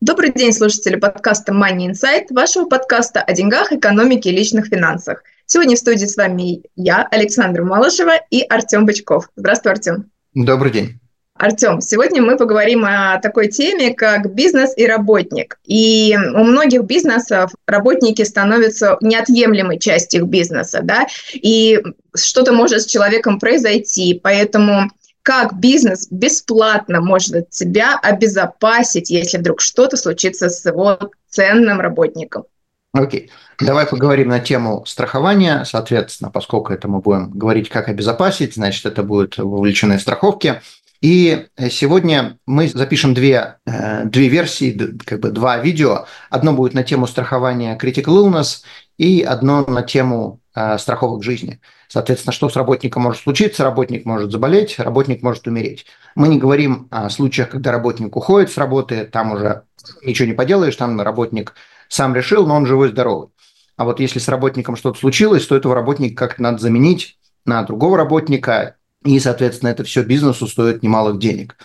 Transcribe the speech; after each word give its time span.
Добрый 0.00 0.32
день, 0.32 0.52
слушатели 0.52 0.94
подкаста 0.94 1.52
Money 1.52 1.90
Insight, 1.90 2.26
вашего 2.30 2.66
подкаста 2.66 3.20
о 3.20 3.32
деньгах, 3.32 3.72
экономике 3.72 4.30
и 4.30 4.32
личных 4.32 4.66
финансах. 4.66 5.24
Сегодня 5.44 5.74
в 5.74 5.78
студии 5.80 6.04
с 6.04 6.16
вами 6.16 6.62
я, 6.76 7.04
Александра 7.10 7.64
Малышева 7.64 8.12
и 8.30 8.42
Артем 8.42 8.86
Бычков. 8.86 9.28
Здравствуй, 9.34 9.72
Артем. 9.72 10.08
Добрый 10.34 10.70
день. 10.70 11.00
Артем, 11.34 11.80
сегодня 11.80 12.22
мы 12.22 12.36
поговорим 12.36 12.84
о 12.84 13.18
такой 13.20 13.48
теме, 13.48 13.92
как 13.92 14.32
бизнес 14.34 14.72
и 14.76 14.86
работник. 14.86 15.58
И 15.64 16.16
у 16.16 16.44
многих 16.44 16.84
бизнесов 16.84 17.50
работники 17.66 18.22
становятся 18.22 18.98
неотъемлемой 19.00 19.80
частью 19.80 20.22
их 20.22 20.28
бизнеса, 20.28 20.78
да, 20.80 21.08
и 21.32 21.82
что-то 22.14 22.52
может 22.52 22.82
с 22.82 22.86
человеком 22.86 23.40
произойти, 23.40 24.20
поэтому 24.22 24.92
как 25.22 25.58
бизнес 25.58 26.08
бесплатно 26.10 27.00
может 27.00 27.52
себя 27.52 27.98
обезопасить, 28.02 29.10
если 29.10 29.38
вдруг 29.38 29.60
что-то 29.60 29.96
случится 29.96 30.48
с 30.48 30.64
его 30.64 30.98
ценным 31.28 31.80
работником. 31.80 32.44
Окей, 32.92 33.30
okay. 33.60 33.66
давай 33.66 33.86
поговорим 33.86 34.28
на 34.28 34.40
тему 34.40 34.84
страхования. 34.86 35.64
Соответственно, 35.64 36.30
поскольку 36.30 36.72
это 36.72 36.88
мы 36.88 37.00
будем 37.00 37.30
говорить, 37.30 37.68
как 37.68 37.88
обезопасить, 37.88 38.54
значит, 38.54 38.86
это 38.86 39.02
будут 39.02 39.36
вовлеченные 39.36 39.98
страховки. 39.98 40.62
И 41.00 41.46
сегодня 41.70 42.38
мы 42.44 42.68
запишем 42.68 43.14
две, 43.14 43.58
э, 43.66 44.04
две 44.06 44.28
версии, 44.28 44.98
как 45.04 45.20
бы 45.20 45.30
два 45.30 45.58
видео. 45.58 46.06
Одно 46.28 46.52
будет 46.54 46.74
на 46.74 46.82
тему 46.82 47.06
страхования 47.06 47.78
Critical 47.80 48.24
Illness 48.24 48.62
и 48.96 49.22
одно 49.22 49.64
на 49.64 49.82
тему 49.82 50.40
страховок 50.78 51.22
жизни. 51.22 51.60
Соответственно, 51.88 52.32
что 52.32 52.48
с 52.48 52.56
работником 52.56 53.02
может 53.02 53.22
случиться? 53.22 53.64
Работник 53.64 54.04
может 54.04 54.32
заболеть, 54.32 54.78
работник 54.78 55.22
может 55.22 55.46
умереть. 55.46 55.86
Мы 56.14 56.28
не 56.28 56.38
говорим 56.38 56.88
о 56.90 57.10
случаях, 57.10 57.50
когда 57.50 57.72
работник 57.72 58.16
уходит 58.16 58.50
с 58.50 58.58
работы, 58.58 59.04
там 59.04 59.32
уже 59.32 59.62
ничего 60.02 60.26
не 60.26 60.34
поделаешь, 60.34 60.76
там 60.76 61.00
работник 61.00 61.54
сам 61.88 62.14
решил, 62.14 62.46
но 62.46 62.56
он 62.56 62.66
живой-здоровый. 62.66 63.28
А 63.76 63.84
вот 63.84 64.00
если 64.00 64.18
с 64.18 64.28
работником 64.28 64.76
что-то 64.76 64.98
случилось, 64.98 65.46
то 65.46 65.56
этого 65.56 65.74
работника 65.74 66.26
как-то 66.26 66.42
надо 66.42 66.58
заменить 66.58 67.18
на 67.44 67.62
другого 67.62 67.96
работника, 67.96 68.76
и, 69.04 69.20
соответственно, 69.20 69.70
это 69.70 69.84
все 69.84 70.02
бизнесу 70.02 70.46
стоит 70.46 70.82
немалых 70.82 71.18
денег. 71.18 71.56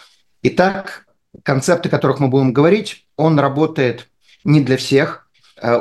Итак, 0.44 1.06
концепты, 1.42 1.90
о 1.90 1.92
которых 1.92 2.20
мы 2.20 2.28
будем 2.28 2.54
говорить, 2.54 3.08
он 3.18 3.40
работает 3.40 4.10
не 4.44 4.62
для 4.62 4.78
всех, 4.78 5.23
Э, 5.23 5.23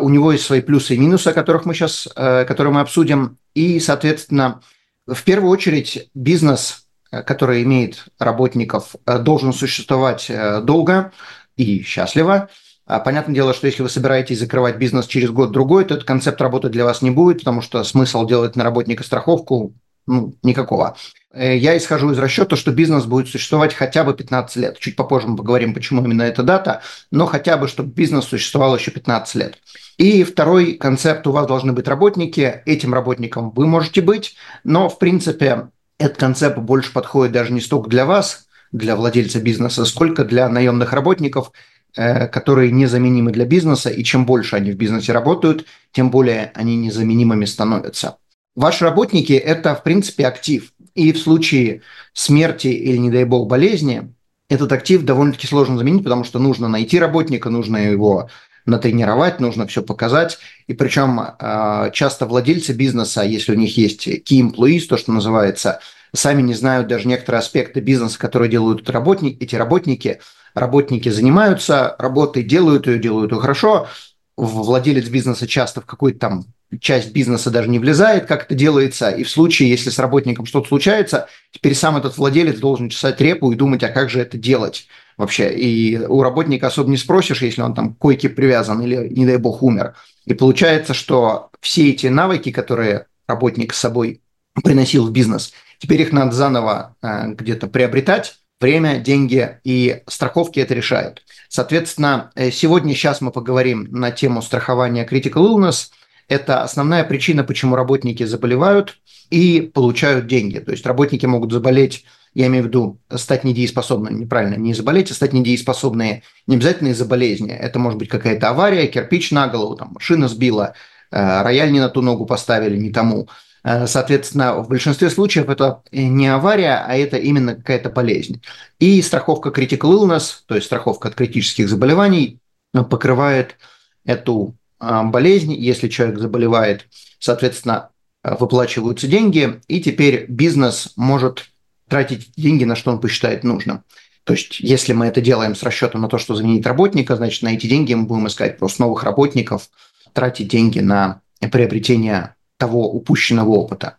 у 0.00 0.08
него 0.08 0.33
есть 0.33 0.44
свои 0.44 0.61
плюсы 0.61 0.94
и 0.94 0.98
минусы, 0.98 1.28
о 1.28 1.33
которых 1.33 1.64
мы 1.64 1.75
сейчас, 1.75 2.08
э, 2.14 2.44
которые 2.44 2.72
мы 2.72 2.80
обсудим. 2.80 3.38
И, 3.55 3.80
соответственно, 3.80 4.61
в 5.06 5.22
первую 5.24 5.50
очередь 5.50 6.08
бизнес, 6.14 6.86
э, 7.11 7.22
который 7.22 7.62
имеет 7.62 8.05
работников, 8.19 8.94
должен 9.06 9.52
существовать 9.52 10.30
долго 10.64 11.12
и 11.56 11.83
счастливо. 11.83 12.48
А, 12.84 12.98
понятное 13.00 13.34
дело, 13.34 13.55
что 13.55 13.66
если 13.66 13.83
вы 13.83 13.89
собираетесь 13.89 14.41
закрывать 14.41 14.77
бизнес 14.77 15.06
через 15.06 15.30
год-другой, 15.30 15.84
то 15.84 15.94
этот 15.94 16.06
концепт 16.06 16.41
работать 16.41 16.72
для 16.72 16.84
вас 16.84 17.00
не 17.00 17.11
будет, 17.11 17.39
потому 17.39 17.62
что 17.62 17.84
смысл 17.84 18.27
делать 18.27 18.56
на 18.56 18.64
работника 18.64 19.05
страховку 19.05 19.74
ну, 20.06 20.35
никакого. 20.42 20.96
Э, 21.33 21.57
я 21.57 21.77
исхожу 21.77 22.11
из 22.11 22.18
расчета, 22.18 22.57
что 22.57 22.73
бизнес 22.73 23.05
будет 23.05 23.29
существовать 23.29 23.74
хотя 23.74 24.05
бы 24.05 24.14
15 24.14 24.57
лет. 24.57 24.79
Чуть 24.79 24.96
попозже 24.96 25.29
мы 25.29 25.36
поговорим, 25.36 25.74
почему 25.74 26.05
именно 26.05 26.23
эта 26.23 26.42
дата, 26.42 26.83
но 27.11 27.27
хотя 27.27 27.57
бы, 27.57 27.68
чтобы 27.68 27.92
бизнес 27.92 28.24
существовал 28.24 28.77
еще 28.77 28.91
15 28.91 29.35
лет. 29.36 29.58
И 29.98 30.24
второй 30.24 30.74
концепт, 30.74 31.27
у 31.27 31.33
вас 31.33 31.46
должны 31.46 31.73
быть 31.73 31.89
работники, 31.89 32.62
этим 32.67 32.95
работником 32.95 33.51
вы 33.51 33.67
можете 33.67 34.01
быть, 34.01 34.36
но, 34.64 34.89
в 34.89 34.98
принципе, 34.98 35.68
этот 35.98 36.17
концепт 36.17 36.58
больше 36.58 36.92
подходит 36.92 37.33
даже 37.33 37.52
не 37.52 37.61
столько 37.61 37.89
для 37.89 38.05
вас, 38.05 38.46
для 38.73 38.96
владельца 38.96 39.41
бизнеса, 39.41 39.85
сколько 39.85 40.24
для 40.24 40.48
наемных 40.48 40.92
работников, 40.92 41.52
э, 41.95 42.27
которые 42.27 42.73
незаменимы 42.73 43.30
для 43.30 43.45
бизнеса, 43.45 43.91
и 43.91 44.02
чем 44.02 44.27
больше 44.27 44.57
они 44.57 44.73
в 44.73 44.77
бизнесе 44.77 45.12
работают, 45.12 45.67
тем 45.92 46.11
более 46.11 46.51
они 46.55 46.77
незаменимыми 46.77 47.45
становятся. 47.45 48.17
Ваши 48.55 48.85
работники– 48.85 49.33
это, 49.33 49.74
в 49.74 49.83
принципе, 49.83 50.27
актив. 50.27 50.73
И 50.95 51.13
в 51.13 51.18
случае 51.18 51.83
смерти 52.13 52.68
или, 52.68 52.98
не 52.98 53.11
дай 53.11 53.24
бог, 53.24 53.48
болезни, 53.48 54.13
этот 54.51 54.73
актив 54.73 55.02
довольно-таки 55.02 55.46
сложно 55.46 55.79
заменить, 55.79 56.05
потому 56.05 56.24
что 56.24 56.39
нужно 56.39 56.68
найти 56.68 56.98
работника, 56.98 57.48
нужно 57.48 57.79
его 57.79 58.29
натренировать, 58.67 59.41
нужно 59.41 59.67
все 59.67 59.83
показать. 59.83 60.39
И 60.67 60.74
причем 60.74 61.18
а, 61.20 61.91
часто 61.91 62.27
владельцы 62.27 62.73
бизнеса, 62.74 63.23
если 63.23 63.52
у 63.52 63.58
них 63.58 63.77
есть 63.79 64.07
key 64.07 64.41
employees, 64.42 64.86
то, 64.86 64.98
что 64.98 65.12
называется, 65.12 65.80
сами 66.14 66.42
не 66.42 66.52
знают 66.52 66.89
даже 66.89 67.08
некоторые 67.08 67.41
аспекты 67.41 67.80
бизнеса, 67.80 68.18
которые 68.18 68.51
делают 68.51 68.89
работники, 68.91 69.42
эти 69.42 69.57
работники. 69.57 70.20
Работники 70.55 71.08
занимаются 71.08 71.96
работой, 71.98 72.42
делают 72.42 72.86
ее, 72.86 72.98
делают 72.98 73.33
ее 73.33 73.41
хорошо. 73.41 73.89
Владелец 74.36 75.08
бизнеса 75.08 75.46
часто 75.46 75.80
в 75.80 75.86
какой-то 75.86 76.18
там 76.18 76.45
часть 76.80 77.12
бизнеса 77.12 77.50
даже 77.50 77.68
не 77.68 77.78
влезает, 77.78 78.27
как 78.27 78.44
это 78.44 78.55
делается, 78.55 79.10
и 79.10 79.24
в 79.24 79.30
случае, 79.30 79.70
если 79.70 79.90
с 79.90 79.98
работником 79.98 80.46
что-то 80.46 80.68
случается, 80.68 81.28
теперь 81.50 81.74
сам 81.74 81.96
этот 81.96 82.16
владелец 82.16 82.58
должен 82.58 82.88
чесать 82.88 83.20
репу 83.20 83.52
и 83.52 83.56
думать, 83.56 83.83
а 83.83 83.88
как 83.88 84.10
же 84.10 84.20
это 84.20 84.38
делать 84.38 84.86
вообще. 85.16 85.52
И 85.52 85.98
у 85.98 86.22
работника 86.22 86.68
особо 86.68 86.90
не 86.90 86.96
спросишь, 86.96 87.42
если 87.42 87.62
он 87.62 87.74
там 87.74 87.94
к 87.94 87.98
койке 87.98 88.28
привязан 88.28 88.80
или, 88.82 89.08
не 89.08 89.27
дай 89.27 89.36
бог, 89.36 89.62
умер. 89.62 89.94
И 90.24 90.34
получается, 90.34 90.94
что 90.94 91.50
все 91.61 91.90
эти 91.90 92.06
навыки, 92.06 92.50
которые 92.50 93.06
работник 93.27 93.74
с 93.74 93.80
собой 93.80 94.22
приносил 94.62 95.06
в 95.06 95.12
бизнес, 95.12 95.52
теперь 95.78 96.02
их 96.02 96.12
надо 96.12 96.32
заново 96.32 96.96
э, 97.02 97.32
где-то 97.32 97.66
приобретать, 97.66 98.36
время, 98.61 98.98
деньги 98.98 99.58
и 99.64 100.02
страховки 100.06 100.61
это 100.61 100.74
решают. 100.74 101.22
Соответственно, 101.48 102.30
э, 102.34 102.50
сегодня, 102.50 102.94
сейчас 102.94 103.20
мы 103.20 103.30
поговорим 103.30 103.88
на 103.90 104.11
тему 104.11 104.40
страхования 104.40 105.06
Critical 105.06 105.46
Illness– 105.46 105.88
это 106.28 106.62
основная 106.62 107.05
причина, 107.05 107.44
почему 107.44 107.77
работники 107.77 108.24
заболевают 108.24 108.98
и 109.30 109.60
получают 109.60 110.27
деньги. 110.27 110.58
То 110.58 110.72
есть 110.72 110.86
работники 110.86 111.27
могут 111.27 111.52
заболеть, 111.52 112.05
я 112.34 112.46
имею 112.46 112.64
в 112.64 112.66
виду 112.68 112.98
стать 113.14 113.44
недееспособными, 113.44 114.20
неправильно, 114.20 114.56
не 114.56 114.74
заболеть, 114.74 115.11
а 115.11 115.14
стать 115.14 115.32
недееспособные 115.32 116.22
не 116.46 116.56
обязательно 116.56 116.88
из-за 116.88 117.05
болезни. 117.05 117.52
Это 117.52 117.78
может 117.78 117.98
быть 117.98 118.08
какая-то 118.08 118.50
авария, 118.50 118.86
кирпич 118.86 119.30
на 119.30 119.48
голову, 119.48 119.77
там, 119.77 119.92
машина 119.92 120.28
сбила, 120.28 120.74
э, 121.11 121.42
рояль 121.42 121.72
не 121.72 121.80
на 121.80 121.88
ту 121.88 122.00
ногу 122.00 122.27
поставили, 122.27 122.77
не 122.77 122.90
тому. 122.90 123.28
Э, 123.64 123.86
соответственно, 123.86 124.55
в 124.62 124.68
большинстве 124.68 125.11
случаев 125.11 125.48
это 125.48 125.82
не 125.92 126.28
авария, 126.28 126.84
а 126.86 126.96
это 126.96 127.16
именно 127.16 127.55
какая-то 127.55 127.90
болезнь. 127.90 128.43
И 128.78 129.00
страховка 129.02 129.50
Critical 129.50 129.93
Illness, 129.93 130.40
то 130.46 130.55
есть 130.55 130.66
страховка 130.66 131.08
от 131.08 131.14
критических 131.14 131.69
заболеваний, 131.69 132.38
покрывает 132.72 133.56
эту 134.05 134.56
болезнь, 134.82 135.52
если 135.52 135.88
человек 135.88 136.19
заболевает, 136.19 136.87
соответственно, 137.19 137.90
а, 138.22 138.37
выплачиваются 138.37 139.06
деньги, 139.06 139.60
и 139.69 139.81
теперь 139.81 140.26
бизнес 140.28 140.93
может 140.96 141.46
тратить 141.88 142.32
деньги 142.37 142.64
на 142.64 142.76
что 142.76 142.90
он 142.90 143.00
посчитает 143.00 143.44
нужным. 143.44 143.84
То 144.25 144.34
есть, 144.34 144.60
если 144.60 144.93
мы 144.93 145.06
это 145.06 145.20
делаем 145.20 145.54
с 145.54 145.62
расчетом 145.62 146.02
на 146.02 146.08
то, 146.08 146.19
что 146.19 146.34
заменить 146.34 146.66
работника, 146.66 147.16
значит, 147.16 147.43
на 147.43 147.54
эти 147.54 147.66
деньги 147.66 147.93
мы 147.94 148.04
будем 148.04 148.29
искать 148.29 148.58
просто 148.58 148.82
новых 148.82 149.02
работников, 149.02 149.69
тратить 150.12 150.49
деньги 150.49 150.79
на 150.79 151.20
приобретение 151.40 152.37
того 152.56 152.90
упущенного 152.93 153.50
опыта. 153.50 153.99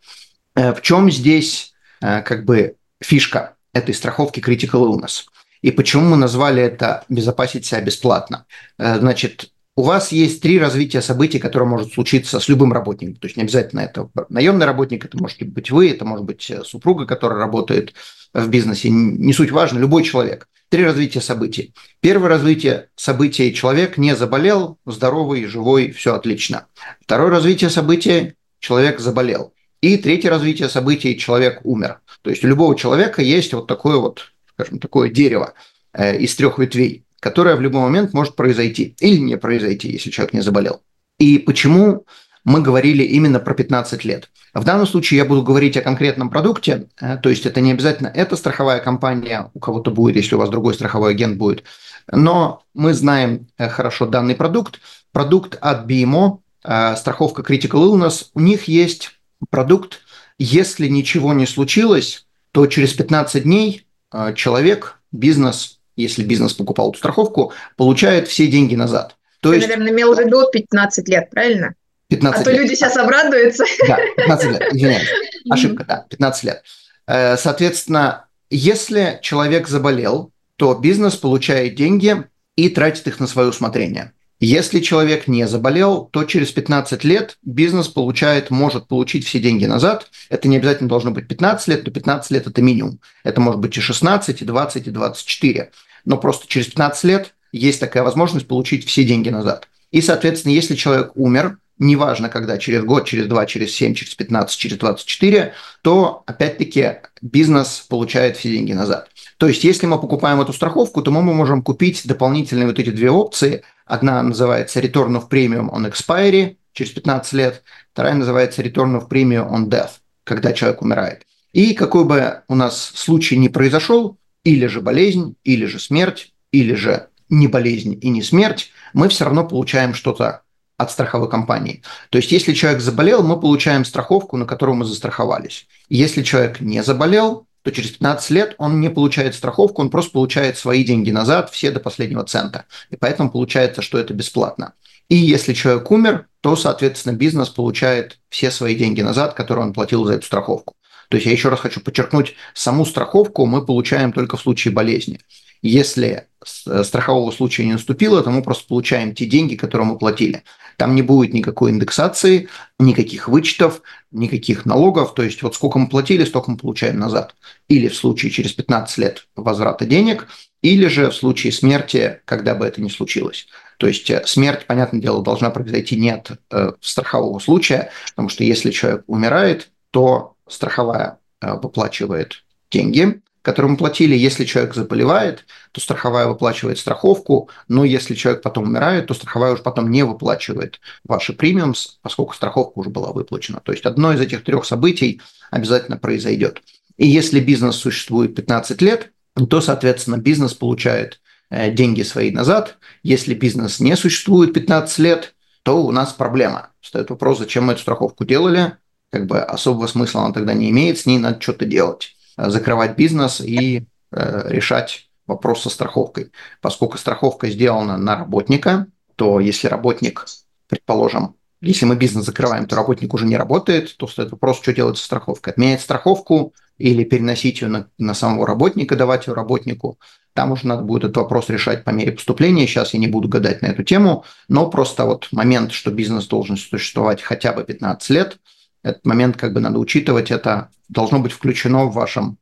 Э, 0.56 0.74
в 0.74 0.82
чем 0.82 1.12
здесь 1.12 1.74
э, 2.02 2.22
как 2.22 2.46
бы 2.46 2.76
фишка 3.02 3.56
этой 3.74 3.94
страховки 3.94 4.40
Critical 4.40 4.86
Illness? 4.86 5.26
И 5.62 5.72
почему 5.72 6.04
мы 6.10 6.18
назвали 6.18 6.62
это 6.62 7.04
«безопасить 7.10 7.66
себя 7.66 7.82
бесплатно»? 7.82 8.46
Э, 8.78 9.00
значит, 9.00 9.52
у 9.76 9.84
вас 9.84 10.12
есть 10.12 10.42
три 10.42 10.60
развития 10.60 11.02
событий, 11.02 11.40
которые 11.40 11.68
может 11.68 11.94
случиться 11.94 12.40
с 12.40 12.48
любым 12.48 12.74
работником. 12.74 13.16
То 13.16 13.26
есть 13.26 13.38
не 13.38 13.44
обязательно 13.44 13.80
это 13.80 14.10
наемный 14.30 14.66
работник, 14.66 15.06
это 15.06 15.18
может 15.18 15.42
быть 15.42 15.72
вы, 15.72 15.90
это 15.90 16.06
может 16.06 16.26
быть 16.26 16.50
э, 16.52 16.64
супруга, 16.64 17.08
которая 17.08 17.40
работает 17.40 17.94
в 18.34 18.48
бизнесе. 18.50 18.90
Не 18.90 19.34
суть 19.34 19.52
важно, 19.52 19.80
любой 19.80 20.04
человек. 20.04 20.48
Три 20.70 20.84
развития 20.86 21.22
событий. 21.22 21.74
Первое 22.02 22.30
развитие 22.30 22.90
событий– 22.96 23.54
человек 23.56 23.98
не 23.98 24.16
заболел, 24.16 24.78
здоровый, 24.86 25.46
живой, 25.46 25.92
все 25.92 26.16
отлично. 26.16 26.68
Второе 27.02 27.30
развитие 27.30 27.70
событий– 27.70 28.34
человек 28.60 29.00
заболел. 29.00 29.54
И 29.82 29.98
третье 29.98 30.30
развитие 30.30 30.70
событий– 30.70 31.18
человек 31.20 31.62
умер. 31.64 32.00
То 32.22 32.30
есть 32.30 32.44
у 32.44 32.48
любого 32.48 32.76
человека 32.76 33.22
есть 33.22 33.54
вот 33.54 33.68
такое 33.68 33.98
вот, 33.98 34.34
скажем, 34.54 34.80
такое 34.80 35.10
дерево 35.10 35.54
э, 35.94 36.18
из 36.18 36.36
трех 36.36 36.58
ветвей 36.58 37.03
которая 37.24 37.56
в 37.56 37.62
любой 37.62 37.80
момент 37.80 38.14
может 38.14 38.36
произойти 38.36 38.98
или 39.00 39.18
не 39.18 39.38
произойти, 39.38 39.90
если 39.90 40.10
человек 40.10 40.34
не 40.34 40.42
заболел. 40.42 40.82
И 41.20 41.38
почему 41.38 42.06
мы 42.44 42.62
говорили 42.62 43.02
именно 43.04 43.40
про 43.40 43.54
15 43.54 44.04
лет. 44.04 44.30
В 44.54 44.66
данном 44.66 44.86
случае 44.86 45.20
я 45.20 45.26
буду 45.26 45.42
говорить 45.42 45.78
о 45.78 45.82
конкретном 45.82 46.30
продукте, 46.30 46.90
э, 47.00 47.16
то 47.16 47.30
есть 47.30 47.46
это 47.46 47.62
не 47.62 47.72
обязательно 47.72 48.08
эта 48.08 48.36
страховая 48.36 48.82
компания, 48.82 49.50
у 49.54 49.60
кого-то 49.60 49.90
будет, 49.90 50.18
если 50.18 50.36
у 50.36 50.38
вас 50.38 50.50
другой 50.50 50.74
страховой 50.74 51.12
агент 51.12 51.38
будет, 51.38 51.64
но 52.12 52.64
мы 52.74 52.94
знаем 52.94 53.48
э, 53.58 53.70
хорошо 53.70 54.06
данный 54.06 54.36
продукт. 54.36 54.82
Продукт 55.14 55.58
от 55.62 55.90
BMO, 55.90 56.40
э, 56.66 56.96
страховка 56.98 57.42
Critical 57.42 57.86
Illness, 57.88 58.26
у 58.34 58.42
них 58.42 58.68
есть 58.68 59.12
продукт, 59.50 60.02
если 60.38 60.90
ничего 60.90 61.32
не 61.34 61.46
случилось, 61.46 62.28
то 62.52 62.68
через 62.68 62.94
15 62.94 63.44
дней 63.44 63.88
человек, 64.36 65.00
бизнес, 65.12 65.80
если 65.96 66.24
бизнес 66.24 66.54
покупал 66.54 66.90
эту 66.90 67.00
страховку, 67.00 67.54
получает 67.78 68.28
все 68.28 68.48
деньги 68.48 68.76
назад. 68.76 69.16
То 69.40 69.50
Ты, 69.50 69.58
есть... 69.58 69.68
наверное, 69.68 69.92
имел 69.92 70.16
в 70.16 70.20
виду 70.20 70.44
15 70.52 71.08
лет, 71.10 71.30
правильно? 71.30 71.76
15 72.10 72.42
а 72.42 72.44
то 72.44 72.52
люди 72.52 72.76
сейчас 72.76 72.96
обрадуются. 72.98 73.66
Да, 73.88 74.00
15 74.18 74.52
лет, 74.52 74.74
извиняюсь. 74.74 75.10
Ошибка, 75.50 75.86
да, 75.86 76.06
15 76.10 76.44
лет. 76.44 76.64
Э, 77.08 77.38
соответственно, 77.38 78.26
если 78.50 79.20
человек 79.22 79.68
заболел, 79.68 80.32
то 80.58 80.76
бизнес 80.76 81.16
получает 81.16 81.76
деньги 81.76 82.24
и 82.56 82.70
тратит 82.70 83.08
их 83.08 83.20
на 83.20 83.28
свое 83.28 83.50
усмотрение. 83.50 84.14
Если 84.46 84.82
человек 84.82 85.30
не 85.30 85.48
заболел, 85.48 86.10
то 86.12 86.26
через 86.26 86.52
15 86.52 87.06
лет 87.06 87.38
бизнес 87.44 87.88
получает, 87.88 88.50
может 88.50 88.90
получить 88.90 89.26
все 89.26 89.40
деньги 89.40 89.64
назад. 89.64 90.12
Это 90.28 90.50
не 90.50 90.58
обязательно 90.58 90.90
должно 90.90 91.12
быть 91.12 91.30
15 91.30 91.70
лет, 91.70 91.86
но 91.86 91.94
15 91.94 92.32
лет– 92.32 92.48
это 92.48 92.62
минимум. 92.62 93.00
Это 93.24 93.40
может 93.40 93.62
быть 93.62 93.78
и 93.78 93.80
16, 93.80 94.42
и 94.42 94.44
20, 94.44 94.88
и 94.88 94.92
24. 94.92 95.72
Но 96.04 96.18
просто 96.18 96.46
через 96.50 96.68
15 96.68 97.04
лет 97.06 97.36
есть 97.54 97.80
такая 97.80 98.04
возможность 98.04 98.46
получить 98.46 98.86
все 98.86 99.06
деньги 99.06 99.30
назад. 99.30 99.70
И, 99.92 100.02
соответственно, 100.02 100.52
если 100.52 100.76
человек 100.76 101.14
умер, 101.16 101.60
неважно 101.80 102.30
когда, 102.30 102.58
через 102.58 102.84
год, 102.84 103.06
через 103.06 103.28
два, 103.28 103.46
через 103.46 103.76
семь, 103.76 103.94
через 103.94 104.16
15, 104.16 104.58
через 104.58 104.78
24, 104.78 105.54
то, 105.82 106.24
опять-таки, 106.26 106.98
бизнес 107.22 107.86
получает 107.90 108.38
все 108.38 108.50
деньги 108.50 108.74
назад. 108.74 109.10
То 109.38 109.48
есть, 109.48 109.64
если 109.64 109.88
мы 109.88 110.00
покупаем 110.00 110.42
эту 110.42 110.54
страховку, 110.54 111.02
то 111.02 111.12
мы 111.12 111.22
можем 111.22 111.62
купить 111.62 112.02
дополнительные 112.06 112.68
вот 112.68 112.80
эти 112.80 112.92
две 112.92 113.10
опции. 113.10 113.64
Одна 113.86 114.22
называется 114.24 114.80
Return 114.80 115.20
of 115.20 115.30
Premium 115.30 115.70
on 115.70 115.92
Expiry 115.92 116.58
через 116.74 116.92
15 116.92 117.34
лет, 117.34 117.64
вторая 117.92 118.16
называется 118.16 118.62
Return 118.62 119.00
of 119.00 119.08
Premium 119.08 119.50
on 119.50 119.68
Death, 119.68 119.92
когда 120.24 120.54
человек 120.54 120.82
умирает. 120.82 121.26
И 121.54 121.74
какой 121.74 122.06
бы 122.06 122.42
у 122.48 122.56
нас 122.56 122.92
случай 122.96 123.38
ни 123.38 123.48
произошел, 123.48 124.18
или 124.44 124.66
же 124.66 124.82
болезнь, 124.82 125.36
или 125.44 125.66
же 125.66 125.80
смерть, 125.80 126.34
или 126.52 126.74
же 126.74 127.08
не 127.30 127.48
болезнь 127.48 127.98
и 128.02 128.10
не 128.10 128.22
смерть, 128.22 128.72
мы 128.94 129.08
все 129.10 129.26
равно 129.26 129.48
получаем 129.48 129.94
что-то 129.94 130.42
от 130.78 130.92
страховой 130.92 131.30
компании. 131.30 131.84
То 132.10 132.18
есть, 132.18 132.32
если 132.32 132.54
человек 132.54 132.82
заболел, 132.82 133.24
мы 133.24 133.40
получаем 133.40 133.86
страховку, 133.86 134.38
на 134.38 134.46
которую 134.46 134.76
мы 134.76 134.86
застраховались. 134.86 135.68
Если 135.90 136.24
человек 136.24 136.60
не 136.62 136.84
заболел, 136.84 137.48
то 137.64 137.72
через 137.72 137.92
15 137.92 138.30
лет 138.32 138.56
он 138.58 138.82
не 138.82 138.90
получает 138.90 139.36
страховку, 139.36 139.82
он 139.82 139.90
просто 139.90 140.12
получает 140.12 140.58
свои 140.58 140.84
деньги 140.84 141.12
назад, 141.12 141.50
все 141.50 141.72
до 141.72 141.80
последнего 141.80 142.24
цента. 142.24 142.66
И 142.90 142.96
поэтому 142.96 143.32
получается, 143.32 143.82
что 143.82 143.98
это 143.98 144.14
бесплатно. 144.14 144.74
И 145.10 145.16
если 145.16 145.54
человек 145.54 145.90
умер, 145.92 146.28
то, 146.42 146.56
соответственно, 146.56 147.14
бизнес 147.14 147.50
получает 147.50 148.20
все 148.30 148.52
свои 148.52 148.76
деньги 148.76 149.02
назад, 149.02 149.34
которые 149.34 149.66
он 149.66 149.74
платил 149.74 150.06
за 150.06 150.14
эту 150.14 150.26
страховку. 150.26 150.76
То 151.10 151.18
есть 151.18 151.26
я 151.26 151.32
еще 151.32 151.50
раз 151.50 151.60
хочу 151.60 151.80
подчеркнуть, 151.80 152.36
саму 152.54 152.86
страховку 152.86 153.46
мы 153.46 153.66
получаем 153.66 154.12
только 154.12 154.38
в 154.38 154.42
случае 154.42 154.74
болезни. 154.74 155.20
Если 155.64 156.28
э, 156.68 156.84
страхового 156.84 157.32
случая 157.32 157.66
не 157.66 157.72
наступило, 157.74 158.22
то 158.22 158.30
мы 158.30 158.44
просто 158.44 158.68
получаем 158.68 159.16
те 159.16 159.26
деньги, 159.26 159.56
которые 159.56 159.88
мы 159.88 159.98
платили. 159.98 160.44
Там 160.78 160.94
не 160.94 161.02
будет 161.02 161.34
никакой 161.34 161.72
индексации, 161.72 162.50
никаких 162.80 163.30
вычетов, 163.30 163.82
никаких 164.12 164.66
налогов. 164.66 165.14
То 165.16 165.24
есть 165.24 165.42
вот 165.42 165.56
сколько 165.56 165.80
мы 165.80 165.88
платили, 165.88 166.26
столько 166.26 166.52
мы 166.52 166.58
получаем 166.58 167.00
назад. 167.00 167.36
Или 167.70 167.88
в 167.88 167.96
случае 167.96 168.30
через 168.32 168.52
15 168.52 168.98
лет 168.98 169.28
возврата 169.38 169.86
денег, 169.86 170.28
или 170.62 170.88
же 170.88 171.10
в 171.10 171.16
случае 171.16 171.54
смерти, 171.54 172.20
когда 172.26 172.56
бы 172.56 172.66
это 172.66 172.82
ни 172.82 172.90
случилось. 172.90 173.48
То 173.78 173.88
есть 173.88 174.10
э, 174.10 174.24
смерть, 174.26 174.66
понятное 174.68 175.00
дело, 175.00 175.24
должна 175.24 175.50
произойти 175.50 175.96
не 175.96 176.10
от 176.10 176.32
э, 176.52 176.74
страхового 176.82 177.40
случая, 177.40 177.92
потому 178.10 178.28
что 178.28 178.44
если 178.44 178.72
человек 178.72 179.04
умирает, 179.08 179.70
то 179.92 180.36
страховая 180.48 181.20
э, 181.40 181.54
выплачивает 181.54 182.44
деньги, 182.70 183.22
которые 183.44 183.72
мы 183.72 183.78
платили. 183.78 184.16
Если 184.16 184.46
человек 184.46 184.74
заболевает, 184.74 185.46
то 185.72 185.82
страховая 185.82 186.28
выплачивает 186.28 186.80
страховку, 186.80 187.50
но 187.68 187.84
если 187.84 188.16
человек 188.16 188.42
потом 188.42 188.64
умирает, 188.64 189.08
то 189.08 189.14
страховая 189.14 189.54
уже 189.54 189.62
потом 189.62 189.92
не 189.92 190.04
выплачивает 190.04 190.80
ваши 191.04 191.34
премиум, 191.34 191.76
поскольку 192.02 192.34
страховка 192.34 192.80
уже 192.80 192.90
была 192.90 193.12
выплачена. 193.12 193.62
То 193.64 193.74
есть 193.74 193.86
одно 193.86 194.14
из 194.14 194.22
этих 194.22 194.44
трех 194.44 194.66
событий 194.66 195.22
обязательно 195.52 195.98
произойдет. 195.98 196.64
И 196.98 197.06
если 197.06 197.40
бизнес 197.40 197.76
существует 197.76 198.34
15 198.34 198.82
лет, 198.82 199.12
то, 199.50 199.62
соответственно, 199.62 200.18
бизнес 200.18 200.54
получает 200.54 201.20
э, 201.50 201.72
деньги 201.72 202.04
свои 202.04 202.32
назад. 202.32 202.78
Если 203.02 203.34
бизнес 203.34 203.80
не 203.80 203.96
существует 203.98 204.54
15 204.54 205.00
лет, 205.00 205.36
то 205.64 205.84
у 205.84 205.92
нас 205.92 206.14
проблема. 206.14 206.70
Встает 206.80 207.10
вопрос, 207.10 207.40
зачем 207.40 207.66
мы 207.66 207.74
эту 207.74 207.82
страховку 207.82 208.26
делали, 208.26 208.78
как 209.10 209.28
бы 209.28 209.40
особого 209.42 209.88
смысла 209.88 210.24
она 210.24 210.34
тогда 210.34 210.54
не 210.54 210.70
имеет, 210.70 210.98
с 210.98 211.06
ней 211.06 211.18
надо 211.18 211.42
что-то 211.42 211.66
делать. 211.66 212.13
Э, 212.38 212.50
закрывать 212.50 212.96
бизнес 212.96 213.42
и 213.42 213.86
э, 214.12 214.50
решать 214.50 215.10
вопрос 215.28 215.64
со 215.64 215.70
страховкой. 215.70 216.32
Поскольку 216.62 216.98
страховка 216.98 217.50
сделана 217.50 217.98
на 217.98 218.18
работника, 218.18 218.88
то 219.16 219.40
если 219.40 219.68
работник, 219.68 220.26
предположим, 220.68 221.36
если 221.62 221.86
мы 221.86 221.96
бизнес 221.96 222.26
закрываем, 222.26 222.66
то 222.66 222.76
работник 222.76 223.14
уже 223.14 223.26
не 223.26 223.38
работает, 223.38 223.96
то 223.96 224.08
стоит 224.08 224.32
вопрос, 224.32 224.58
что 224.58 224.74
делать 224.74 224.98
со 224.98 225.06
страховкой. 225.06 225.54
Отменять 225.54 225.82
страховку 225.82 226.54
или 226.78 227.06
переносить 227.06 227.62
ее 227.62 227.70
на, 227.70 227.88
на 227.98 228.14
самого 228.14 228.46
работника, 228.46 228.98
давать 228.98 229.28
ее 229.28 229.34
работнику. 229.34 229.98
Там 230.34 230.52
уже 230.52 230.68
надо 230.68 230.82
будет 230.82 231.06
этот 231.06 231.18
вопрос 231.18 231.50
решать 231.50 231.86
по 231.86 231.92
мере 231.92 232.12
поступления. 232.12 232.68
Сейчас 232.68 232.94
я 232.94 233.00
не 233.00 233.08
буду 233.08 233.30
гадать 233.30 233.62
на 233.62 233.68
эту 233.68 233.84
тему, 233.84 234.26
но 234.50 234.70
просто 234.70 235.06
вот 235.06 235.30
момент, 235.32 235.72
что 235.72 235.92
бизнес 235.92 236.28
должен 236.28 236.58
существовать 236.58 237.22
хотя 237.22 237.54
бы 237.54 237.64
15 237.64 238.10
лет– 238.10 238.38
этот 238.84 239.06
момент 239.06 239.38
как 239.38 239.54
бы 239.54 239.60
надо 239.60 239.80
учитывать, 239.80 240.32
это 240.32 240.70
должно 240.90 241.20
быть 241.20 241.32
включено 241.32 241.86
в 241.86 241.94
вашем 241.94 242.38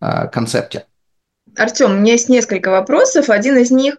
э, 0.00 0.28
концепте. 0.28 0.86
Артем, 1.56 1.92
у 1.92 1.94
меня 1.94 2.12
есть 2.12 2.28
несколько 2.28 2.70
вопросов. 2.70 3.30
Один 3.30 3.56
из 3.56 3.70
них 3.70 3.96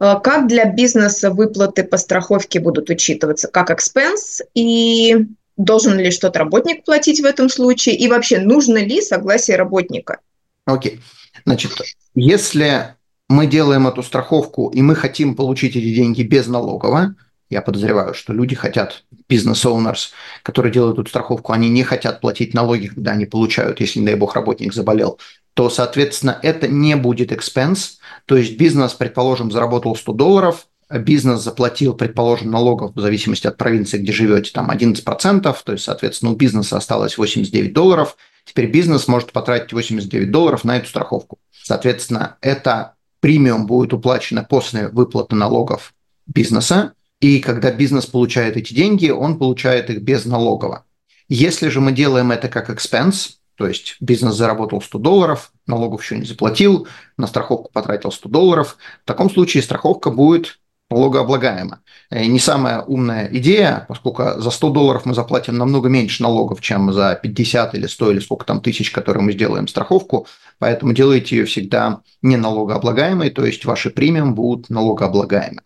э, 0.00 0.14
как 0.22 0.48
для 0.48 0.64
бизнеса 0.64 1.30
выплаты 1.30 1.84
по 1.84 1.96
страховке 1.96 2.60
будут 2.60 2.90
учитываться 2.90 3.48
как 3.48 3.70
экспенс 3.70 4.42
и 4.54 5.26
должен 5.56 5.98
ли 5.98 6.10
что-то 6.10 6.40
работник 6.40 6.84
платить 6.84 7.20
в 7.20 7.24
этом 7.24 7.48
случае 7.48 7.96
и 7.96 8.08
вообще 8.08 8.40
нужно 8.40 8.78
ли 8.78 9.00
согласие 9.00 9.56
работника? 9.56 10.18
Окей. 10.64 10.94
Okay. 10.94 11.00
Значит, 11.44 11.72
если 12.14 12.94
мы 13.28 13.46
делаем 13.46 13.86
эту 13.86 14.02
страховку 14.02 14.68
и 14.68 14.82
мы 14.82 14.94
хотим 14.94 15.34
получить 15.34 15.76
эти 15.76 15.94
деньги 15.94 16.22
без 16.22 16.46
налогового, 16.46 17.14
я 17.50 17.62
подозреваю, 17.62 18.14
что 18.14 18.32
люди 18.32 18.54
хотят, 18.54 19.04
бизнес-оунерс, 19.28 20.12
которые 20.42 20.72
делают 20.72 20.98
эту 20.98 21.08
страховку, 21.08 21.52
они 21.52 21.68
не 21.68 21.82
хотят 21.82 22.20
платить 22.20 22.54
налоги, 22.54 22.88
когда 22.88 23.12
они 23.12 23.26
получают, 23.26 23.80
если, 23.80 24.00
не 24.00 24.06
дай 24.06 24.14
бог, 24.16 24.34
работник 24.34 24.74
заболел, 24.74 25.18
то, 25.54 25.70
соответственно, 25.70 26.38
это 26.42 26.68
не 26.68 26.94
будет 26.94 27.32
экспенс. 27.32 27.98
То 28.26 28.36
есть 28.36 28.56
бизнес, 28.56 28.92
предположим, 28.92 29.50
заработал 29.50 29.96
100 29.96 30.12
долларов, 30.12 30.66
бизнес 30.90 31.42
заплатил, 31.42 31.94
предположим, 31.94 32.50
налогов 32.50 32.92
в 32.94 33.00
зависимости 33.00 33.46
от 33.46 33.56
провинции, 33.56 33.98
где 33.98 34.12
живете, 34.12 34.52
там 34.52 34.70
11%, 34.70 35.56
то 35.64 35.72
есть, 35.72 35.84
соответственно, 35.84 36.32
у 36.32 36.36
бизнеса 36.36 36.76
осталось 36.76 37.18
89 37.18 37.72
долларов, 37.72 38.16
теперь 38.44 38.70
бизнес 38.70 39.08
может 39.08 39.32
потратить 39.32 39.72
89 39.72 40.30
долларов 40.30 40.64
на 40.64 40.76
эту 40.76 40.88
страховку. 40.88 41.38
Соответственно, 41.50 42.36
это 42.40 42.94
премиум 43.20 43.66
будет 43.66 43.92
уплачено 43.92 44.44
после 44.48 44.88
выплаты 44.88 45.34
налогов 45.34 45.92
бизнеса, 46.26 46.92
и 47.20 47.40
когда 47.40 47.72
бизнес 47.72 48.06
получает 48.06 48.56
эти 48.56 48.72
деньги, 48.72 49.10
он 49.10 49.38
получает 49.38 49.90
их 49.90 50.02
без 50.02 50.24
налогово. 50.24 50.84
Если 51.28 51.68
же 51.68 51.80
мы 51.80 51.92
делаем 51.92 52.30
это 52.30 52.48
как 52.48 52.70
expense, 52.70 53.32
то 53.56 53.66
есть 53.66 53.96
бизнес 54.00 54.34
заработал 54.34 54.80
100 54.80 54.98
долларов, 54.98 55.52
налогов 55.66 56.02
еще 56.02 56.16
не 56.16 56.24
заплатил, 56.24 56.86
на 57.16 57.26
страховку 57.26 57.70
потратил 57.72 58.12
100 58.12 58.28
долларов, 58.28 58.76
в 59.02 59.06
таком 59.06 59.28
случае 59.28 59.64
страховка 59.64 60.10
будет 60.10 60.60
налогооблагаема. 60.90 61.80
Э, 62.08 62.24
не 62.24 62.38
самая 62.38 62.82
умная 62.82 63.28
идея, 63.32 63.84
поскольку 63.88 64.40
за 64.40 64.50
100 64.50 64.70
долларов 64.70 65.04
мы 65.04 65.14
заплатим 65.14 65.58
намного 65.58 65.88
меньше 65.88 66.22
налогов, 66.22 66.60
чем 66.60 66.92
за 66.92 67.18
50 67.20 67.74
или 67.74 67.86
100 67.86 68.12
или 68.12 68.20
сколько 68.20 68.46
там 68.46 68.60
тысяч, 68.60 68.90
которые 68.90 69.22
мы 69.22 69.32
сделаем 69.32 69.68
страховку, 69.68 70.26
поэтому 70.58 70.92
делайте 70.92 71.36
ее 71.36 71.44
всегда 71.44 72.00
не 72.22 72.36
налогооблагаемой, 72.36 73.30
то 73.30 73.44
есть 73.44 73.64
ваши 73.64 73.90
премиум 73.90 74.34
будут 74.34 74.70
налогооблагаемы. 74.70 75.62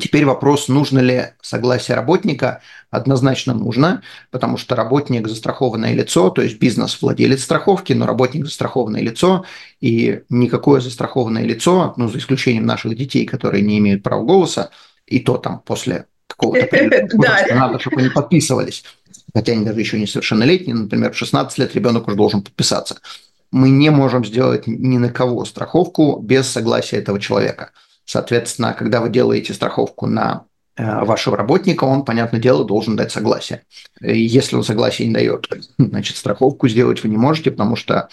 Теперь 0.00 0.24
вопрос, 0.24 0.68
нужно 0.68 1.00
ли 1.00 1.26
согласие 1.42 1.96
работника, 1.96 2.62
однозначно 2.90 3.52
нужно, 3.52 4.02
потому 4.30 4.56
что 4.56 4.74
работник– 4.74 5.28
застрахованное 5.28 5.92
лицо, 5.92 6.30
то 6.30 6.40
есть 6.40 6.58
бизнес– 6.58 6.96
владелец 7.02 7.42
страховки, 7.42 7.92
но 7.92 8.06
работник– 8.06 8.44
застрахованное 8.46 9.02
лицо, 9.02 9.44
и 9.80 10.22
никакое 10.30 10.80
застрахованное 10.80 11.42
лицо, 11.42 11.92
ну, 11.98 12.08
за 12.08 12.18
исключением 12.18 12.64
наших 12.64 12.96
детей, 12.96 13.26
которые 13.26 13.62
не 13.62 13.78
имеют 13.78 14.02
права 14.02 14.24
голоса, 14.24 14.70
и 15.06 15.18
то 15.18 15.36
там 15.36 15.60
после 15.60 16.06
какого-то 16.26 16.66
возраста 17.12 17.54
надо, 17.54 17.78
чтобы 17.78 18.00
они 18.00 18.08
подписывались, 18.08 18.84
хотя 19.34 19.52
они 19.52 19.66
даже 19.66 19.80
еще 19.80 19.98
не 19.98 20.06
совершеннолетние, 20.06 20.74
например, 20.74 21.12
в 21.12 21.18
16 21.18 21.58
лет 21.58 21.74
ребенок 21.74 22.08
уже 22.08 22.16
должен 22.16 22.40
подписаться. 22.40 22.98
Мы 23.50 23.68
не 23.68 23.90
можем 23.90 24.24
сделать 24.24 24.66
ни 24.66 24.96
на 24.96 25.10
кого 25.10 25.44
страховку 25.44 26.18
без 26.18 26.48
согласия 26.48 26.96
этого 26.96 27.20
человека– 27.20 27.72
Соответственно, 28.04 28.74
когда 28.74 29.00
вы 29.00 29.10
делаете 29.10 29.54
страховку 29.54 30.06
на 30.06 30.44
э, 30.76 31.04
вашего 31.04 31.36
работника, 31.36 31.84
он, 31.84 32.04
понятное 32.04 32.40
дело, 32.40 32.64
должен 32.64 32.96
дать 32.96 33.12
согласие. 33.12 33.62
Если 34.00 34.56
он 34.56 34.64
согласие 34.64 35.08
не 35.08 35.14
дает, 35.14 35.48
значит, 35.78 36.16
страховку 36.16 36.68
сделать 36.68 37.02
вы 37.02 37.08
не 37.08 37.16
можете, 37.16 37.50
потому 37.50 37.76
что 37.76 38.08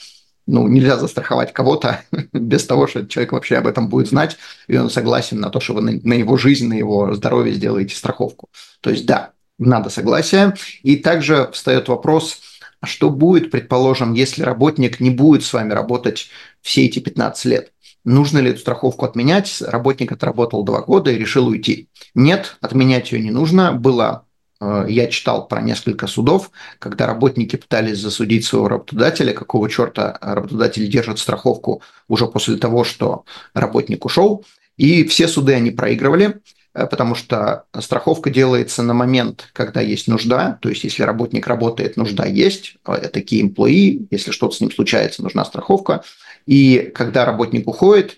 ну, 0.50 0.67
нельзя 0.67 0.98
застраховать 0.98 1.53
кого-то 1.53 2.01
без 2.34 2.65
того, 2.65 2.88
что 2.88 3.05
человек 3.08 3.34
вообще 3.34 3.58
об 3.58 3.67
этом 3.67 3.88
будет 3.88 4.10
знать, 4.10 4.38
и 4.67 4.77
он 4.77 4.89
согласен 4.89 5.39
на 5.39 5.50
то, 5.50 5.60
что 5.60 5.75
вы 5.75 5.81
на, 5.81 6.13
его 6.13 6.38
жизнь, 6.38 6.67
на 6.67 6.74
его 6.74 7.13
здоровье 7.13 7.53
сделаете 7.53 7.96
страховку. 7.96 8.50
То 8.81 8.89
есть, 8.89 9.05
да, 9.05 9.31
надо 9.60 9.89
согласие. 9.89 10.55
И 10.81 10.96
также 10.96 11.50
встает 11.53 11.88
вопрос, 11.88 12.41
а 12.81 12.88
что 12.88 13.10
будет, 13.10 13.51
предположим, 13.51 14.13
если 14.13 14.41
работник 14.43 15.00
не 15.00 15.10
будет 15.10 15.43
с 15.43 15.53
вами 15.53 15.74
работать 15.74 16.29
все 16.62 16.86
эти 16.86 17.00
15 17.00 17.46
лет? 17.46 17.72
Нужно 18.06 18.39
ли 18.39 18.51
эту 18.51 18.60
страховку 18.60 19.06
отменять? 19.06 19.62
Работник 19.62 20.12
отработал 20.12 20.63
два 20.63 20.82
года 20.82 21.12
и 21.12 21.18
решил 21.18 21.48
уйти. 21.48 21.89
Нет, 22.15 22.58
отменять 22.62 23.12
ее 23.12 23.22
не 23.22 23.32
нужно. 23.32 23.74
Было 23.74 24.25
э, 24.62 24.86
я 24.88 25.08
читал 25.08 25.48
про 25.48 25.62
несколько 25.62 26.08
судов, 26.08 26.50
когда 26.79 27.08
работники 27.08 27.58
пытались 27.58 28.00
засудить 28.00 28.46
своего 28.46 28.70
работодателя, 28.70 29.34
какого 29.34 29.70
черта 29.70 30.18
работодатель 30.22 30.89
держит 30.89 31.20
страховку 31.20 31.82
уже 32.08 32.27
после 32.27 32.56
того, 32.56 32.84
что 32.84 33.25
работник 33.53 34.06
ушел. 34.06 34.46
И 34.77 35.03
все 35.03 35.27
суды 35.27 35.53
они 35.53 35.72
проигрывали, 35.72 36.39
э, 36.74 36.88
потому 36.88 37.15
что 37.15 37.65
страховка 37.77 38.29
делается 38.29 38.82
на 38.82 38.94
момент, 38.94 39.50
когда 39.51 39.82
есть 39.82 40.08
нужда, 40.08 40.58
то 40.62 40.70
есть 40.70 40.86
если 40.86 41.03
работник 41.03 41.48
работает, 41.48 41.98
нужда 41.98 42.25
есть, 42.25 42.77
э, 42.88 43.10
такие 43.10 43.46
employee, 43.46 44.08
если 44.10 44.32
что-то 44.32 44.56
с 44.56 44.62
ним 44.62 44.72
случается, 44.72 45.22
нужна 45.22 45.44
страховка. 45.44 46.01
И 46.46 46.91
когда 46.96 47.25
работник 47.25 47.67
уходит, 47.67 48.17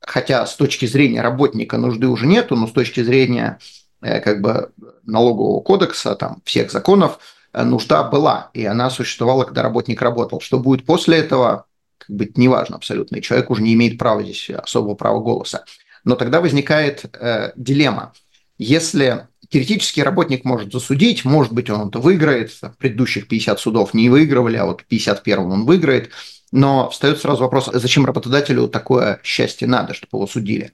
хотя 0.00 0.46
с 0.46 0.56
точки 0.56 0.86
зрения 0.86 1.22
работника 1.22 1.78
нужды 1.78 2.06
уже 2.08 2.26
нету, 2.26 2.56
но 2.56 2.66
с 2.66 2.72
точки 2.72 3.02
зрения 3.02 3.58
э, 4.00 4.20
как 4.20 4.40
бы 4.40 4.72
налогового 5.04 5.60
кодекса, 5.60 6.14
там, 6.14 6.42
всех 6.44 6.70
законов, 6.70 7.18
э, 7.52 7.62
нужда 7.62 8.02
была, 8.02 8.50
и 8.54 8.64
она 8.64 8.90
существовала, 8.90 9.44
когда 9.44 9.62
работник 9.62 10.02
работал. 10.02 10.40
Что 10.40 10.58
будет 10.58 10.84
после 10.84 11.18
этого, 11.18 11.66
как 11.98 12.16
бы 12.16 12.30
неважно 12.36 12.76
абсолютно, 12.76 13.16
и 13.16 13.22
человек 13.22 13.50
уже 13.50 13.62
не 13.62 13.74
имеет 13.74 13.98
права 13.98 14.22
здесь 14.22 14.50
особого 14.50 14.94
права 14.94 15.20
голоса. 15.20 15.64
Но 16.04 16.16
тогда 16.16 16.40
возникает 16.40 17.04
э, 17.14 17.52
дилемма. 17.56 18.12
Если 18.58 19.26
теоретически 19.52 20.00
работник 20.00 20.44
может 20.44 20.72
засудить, 20.72 21.24
может 21.24 21.52
быть, 21.52 21.68
он 21.68 21.88
это 21.88 21.98
выиграет, 21.98 22.58
предыдущих 22.78 23.28
50 23.28 23.60
судов 23.60 23.94
не 23.94 24.08
выигрывали, 24.08 24.56
а 24.56 24.64
вот 24.64 24.84
51 24.84 25.38
он 25.38 25.64
выиграет, 25.66 26.10
но 26.52 26.90
встает 26.90 27.20
сразу 27.20 27.42
вопрос, 27.42 27.68
зачем 27.72 28.06
работодателю 28.06 28.68
такое 28.68 29.20
счастье 29.22 29.68
надо, 29.68 29.94
чтобы 29.94 30.18
его 30.18 30.26
судили. 30.26 30.72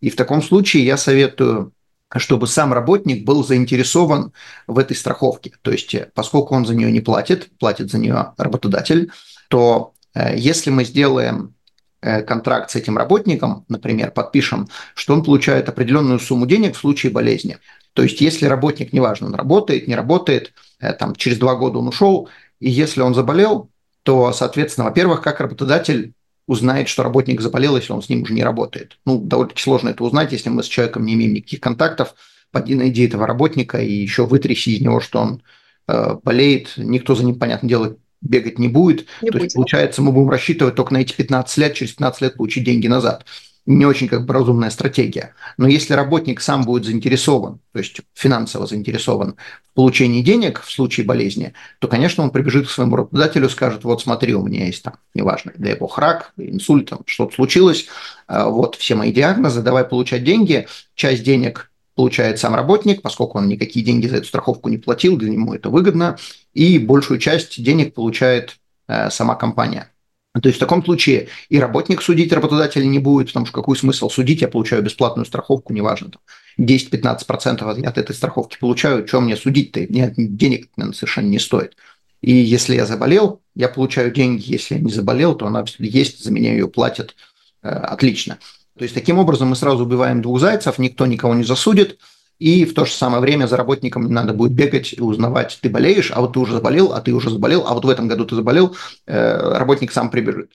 И 0.00 0.10
в 0.10 0.16
таком 0.16 0.42
случае 0.42 0.84
я 0.84 0.96
советую 0.96 1.72
чтобы 2.16 2.48
сам 2.48 2.72
работник 2.72 3.24
был 3.24 3.44
заинтересован 3.44 4.32
в 4.66 4.78
этой 4.80 4.96
страховке. 4.96 5.52
То 5.62 5.70
есть, 5.70 5.94
поскольку 6.12 6.56
он 6.56 6.66
за 6.66 6.74
нее 6.74 6.90
не 6.90 7.00
платит, 7.00 7.48
платит 7.58 7.88
за 7.90 7.98
нее 7.98 8.32
работодатель, 8.36 9.12
то 9.48 9.92
э, 10.14 10.36
если 10.36 10.70
мы 10.70 10.84
сделаем 10.84 11.54
э, 12.02 12.22
контракт 12.22 12.70
с 12.72 12.74
этим 12.74 12.98
работником, 12.98 13.64
например, 13.68 14.10
подпишем, 14.10 14.68
что 14.94 15.14
он 15.14 15.22
получает 15.22 15.68
определенную 15.68 16.18
сумму 16.18 16.46
денег 16.46 16.74
в 16.74 16.80
случае 16.80 17.12
болезни. 17.12 17.58
То 17.92 18.02
есть, 18.02 18.20
если 18.20 18.46
работник, 18.46 18.92
неважно, 18.92 19.26
он 19.26 19.34
работает, 19.34 19.88
не 19.88 19.94
работает, 19.94 20.52
э, 20.80 20.92
там, 20.92 21.14
через 21.14 21.38
два 21.38 21.56
года 21.56 21.78
он 21.78 21.88
ушел, 21.88 22.28
и 22.60 22.70
если 22.70 23.00
он 23.00 23.14
заболел, 23.14 23.70
то, 24.02 24.32
соответственно, 24.32 24.86
во-первых, 24.86 25.22
как 25.22 25.40
работодатель 25.40 26.12
узнает, 26.46 26.88
что 26.88 27.02
работник 27.02 27.40
заболел, 27.40 27.76
если 27.76 27.92
он 27.92 28.02
с 28.02 28.08
ним 28.08 28.22
уже 28.22 28.34
не 28.34 28.42
работает. 28.42 28.98
Ну, 29.04 29.18
довольно 29.18 29.52
сложно 29.56 29.90
это 29.90 30.02
узнать, 30.04 30.32
если 30.32 30.48
мы 30.48 30.62
с 30.62 30.66
человеком 30.66 31.04
не 31.04 31.14
имеем 31.14 31.34
никаких 31.34 31.60
контактов. 31.60 32.14
Поди 32.50 32.74
найди 32.74 33.06
этого 33.06 33.26
работника 33.26 33.78
и 33.78 33.92
еще 33.92 34.26
вытряси 34.26 34.70
из 34.70 34.80
него, 34.80 35.00
что 35.00 35.20
он 35.20 35.42
э, 35.86 36.16
болеет. 36.24 36.72
Никто 36.76 37.14
за 37.14 37.24
ним, 37.24 37.38
понятное 37.38 37.68
дело, 37.68 37.96
бегать 38.20 38.58
не 38.58 38.68
будет. 38.68 39.06
Не 39.22 39.28
То 39.28 39.34
будет. 39.34 39.42
есть, 39.44 39.54
получается, 39.54 40.02
мы 40.02 40.10
будем 40.10 40.30
рассчитывать 40.30 40.74
только 40.74 40.92
на 40.92 40.98
эти 40.98 41.12
15 41.12 41.56
лет, 41.58 41.74
через 41.74 41.92
15 41.92 42.22
лет 42.22 42.36
получить 42.36 42.64
деньги 42.64 42.88
назад 42.88 43.24
не 43.66 43.86
очень 43.86 44.08
как 44.08 44.26
бы 44.26 44.34
разумная 44.34 44.70
стратегия. 44.70 45.34
Но 45.56 45.68
если 45.68 45.94
работник 45.94 46.40
сам 46.40 46.64
будет 46.64 46.84
заинтересован, 46.84 47.60
то 47.72 47.78
есть 47.78 48.00
финансово 48.14 48.66
заинтересован 48.66 49.36
в 49.70 49.74
получении 49.74 50.22
денег 50.22 50.62
в 50.62 50.70
случае 50.70 51.06
болезни, 51.06 51.52
то, 51.78 51.88
конечно, 51.88 52.24
он 52.24 52.30
прибежит 52.30 52.66
к 52.66 52.70
своему 52.70 52.96
работодателю 52.96 53.48
скажет, 53.48 53.84
вот 53.84 54.02
смотри, 54.02 54.34
у 54.34 54.42
меня 54.42 54.66
есть 54.66 54.82
там, 54.82 54.94
неважно, 55.14 55.52
дай 55.56 55.74
бог, 55.74 55.98
рак, 55.98 56.32
инсульт, 56.36 56.90
там, 56.90 57.00
что-то 57.06 57.34
случилось, 57.34 57.86
а, 58.26 58.48
вот 58.48 58.76
все 58.76 58.94
мои 58.94 59.12
диагнозы, 59.12 59.62
давай 59.62 59.84
получать 59.84 60.24
деньги, 60.24 60.66
часть 60.94 61.22
денег 61.22 61.70
получает 61.94 62.38
сам 62.38 62.54
работник, 62.54 63.02
поскольку 63.02 63.38
он 63.38 63.48
никакие 63.48 63.84
деньги 63.84 64.06
за 64.06 64.16
эту 64.16 64.26
страховку 64.26 64.68
не 64.68 64.78
платил, 64.78 65.16
для 65.16 65.30
него 65.30 65.54
это 65.54 65.68
выгодно, 65.68 66.16
и 66.54 66.78
большую 66.78 67.20
часть 67.20 67.62
денег 67.62 67.94
получает 67.94 68.56
э, 68.88 69.10
сама 69.10 69.34
компания. 69.34 69.90
То 70.32 70.48
есть 70.48 70.58
в 70.58 70.60
таком 70.60 70.84
случае 70.84 71.28
и 71.48 71.58
работник 71.58 72.02
судить 72.02 72.32
работодателя 72.32 72.84
не 72.84 73.00
будет, 73.00 73.28
потому 73.28 73.46
что 73.46 73.54
какой 73.54 73.76
смысл 73.76 74.08
судить, 74.08 74.42
я 74.42 74.48
получаю 74.48 74.82
бесплатную 74.82 75.26
страховку, 75.26 75.72
неважно, 75.72 76.10
там 76.10 76.22
10-15% 76.64 77.84
от 77.84 77.98
этой 77.98 78.14
страховки 78.14 78.56
получаю, 78.60 79.06
что 79.08 79.20
мне 79.20 79.36
судить-то, 79.36 79.80
мне 79.80 80.14
денег 80.16 80.68
наверное, 80.76 80.94
совершенно 80.94 81.26
не 81.26 81.40
стоит. 81.40 81.76
И 82.20 82.32
если 82.32 82.76
я 82.76 82.86
заболел, 82.86 83.40
я 83.56 83.68
получаю 83.68 84.12
деньги, 84.12 84.52
если 84.52 84.74
я 84.76 84.80
не 84.80 84.92
заболел, 84.92 85.34
то 85.34 85.46
она 85.46 85.64
есть, 85.78 86.22
за 86.22 86.30
меня 86.30 86.52
ее 86.52 86.68
платят, 86.68 87.16
э, 87.62 87.68
отлично. 87.68 88.38
То 88.78 88.84
есть 88.84 88.94
таким 88.94 89.18
образом 89.18 89.48
мы 89.48 89.56
сразу 89.56 89.84
убиваем 89.84 90.22
двух 90.22 90.38
зайцев, 90.38 90.78
никто 90.78 91.06
никого 91.06 91.34
не 91.34 91.44
засудит, 91.44 91.98
и 92.40 92.64
в 92.64 92.74
то 92.74 92.84
же 92.84 92.92
самое 92.92 93.20
время 93.20 93.46
за 93.46 93.56
работником 93.56 94.06
не 94.06 94.12
надо 94.12 94.32
будет 94.32 94.52
бегать 94.52 94.94
и 94.94 95.00
узнавать, 95.00 95.58
ты 95.60 95.68
болеешь, 95.68 96.10
а 96.12 96.22
вот 96.22 96.32
ты 96.32 96.40
уже 96.40 96.54
заболел, 96.54 96.92
а 96.92 97.00
ты 97.00 97.12
уже 97.12 97.30
заболел, 97.30 97.64
а 97.68 97.74
вот 97.74 97.84
в 97.84 97.88
этом 97.88 98.08
году 98.08 98.24
ты 98.24 98.34
заболел, 98.34 98.74
э, 99.06 99.58
работник 99.58 99.92
сам 99.92 100.10
прибежит. 100.10 100.50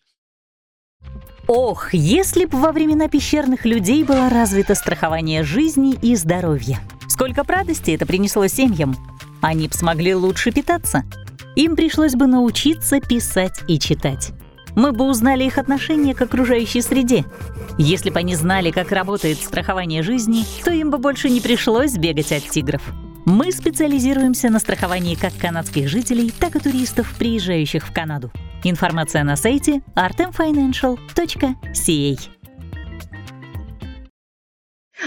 Ох, 1.48 1.94
если 1.94 2.46
бы 2.46 2.58
во 2.58 2.72
времена 2.72 3.08
пещерных 3.08 3.66
людей 3.66 4.04
было 4.04 4.30
развито 4.30 4.74
страхование 4.74 5.44
жизни 5.44 5.96
и 6.02 6.16
здоровья. 6.16 6.80
Сколько 7.08 7.44
б 7.44 7.54
радости 7.54 7.92
это 7.92 8.08
принесло 8.08 8.48
семьям. 8.48 8.96
Они 9.42 9.68
бы 9.68 9.74
смогли 9.76 10.16
лучше 10.16 10.52
питаться. 10.52 11.04
Им 11.56 11.76
пришлось 11.76 12.16
бы 12.16 12.26
научиться 12.26 13.00
писать 13.00 13.62
и 13.68 13.78
читать 13.78 14.34
мы 14.76 14.92
бы 14.92 15.06
узнали 15.06 15.44
их 15.44 15.58
отношение 15.58 16.14
к 16.14 16.22
окружающей 16.22 16.82
среде. 16.82 17.26
Если 17.78 18.10
бы 18.10 18.20
они 18.20 18.36
знали, 18.36 18.72
как 18.72 18.92
работает 18.92 19.40
страхование 19.40 20.04
жизни, 20.04 20.44
то 20.64 20.72
им 20.72 20.92
бы 20.92 20.98
больше 20.98 21.30
не 21.30 21.42
пришлось 21.42 21.94
бегать 21.94 22.32
от 22.32 22.50
тигров. 22.50 22.82
Мы 23.26 23.52
специализируемся 23.52 24.50
на 24.50 24.60
страховании 24.60 25.16
как 25.16 25.36
канадских 25.36 25.88
жителей, 25.88 26.32
так 26.40 26.56
и 26.56 26.60
туристов, 26.60 27.12
приезжающих 27.18 27.88
в 27.88 27.92
Канаду. 27.92 28.32
Информация 28.64 29.24
на 29.24 29.36
сайте 29.36 29.82
artemfinancial.ca. 29.96 32.18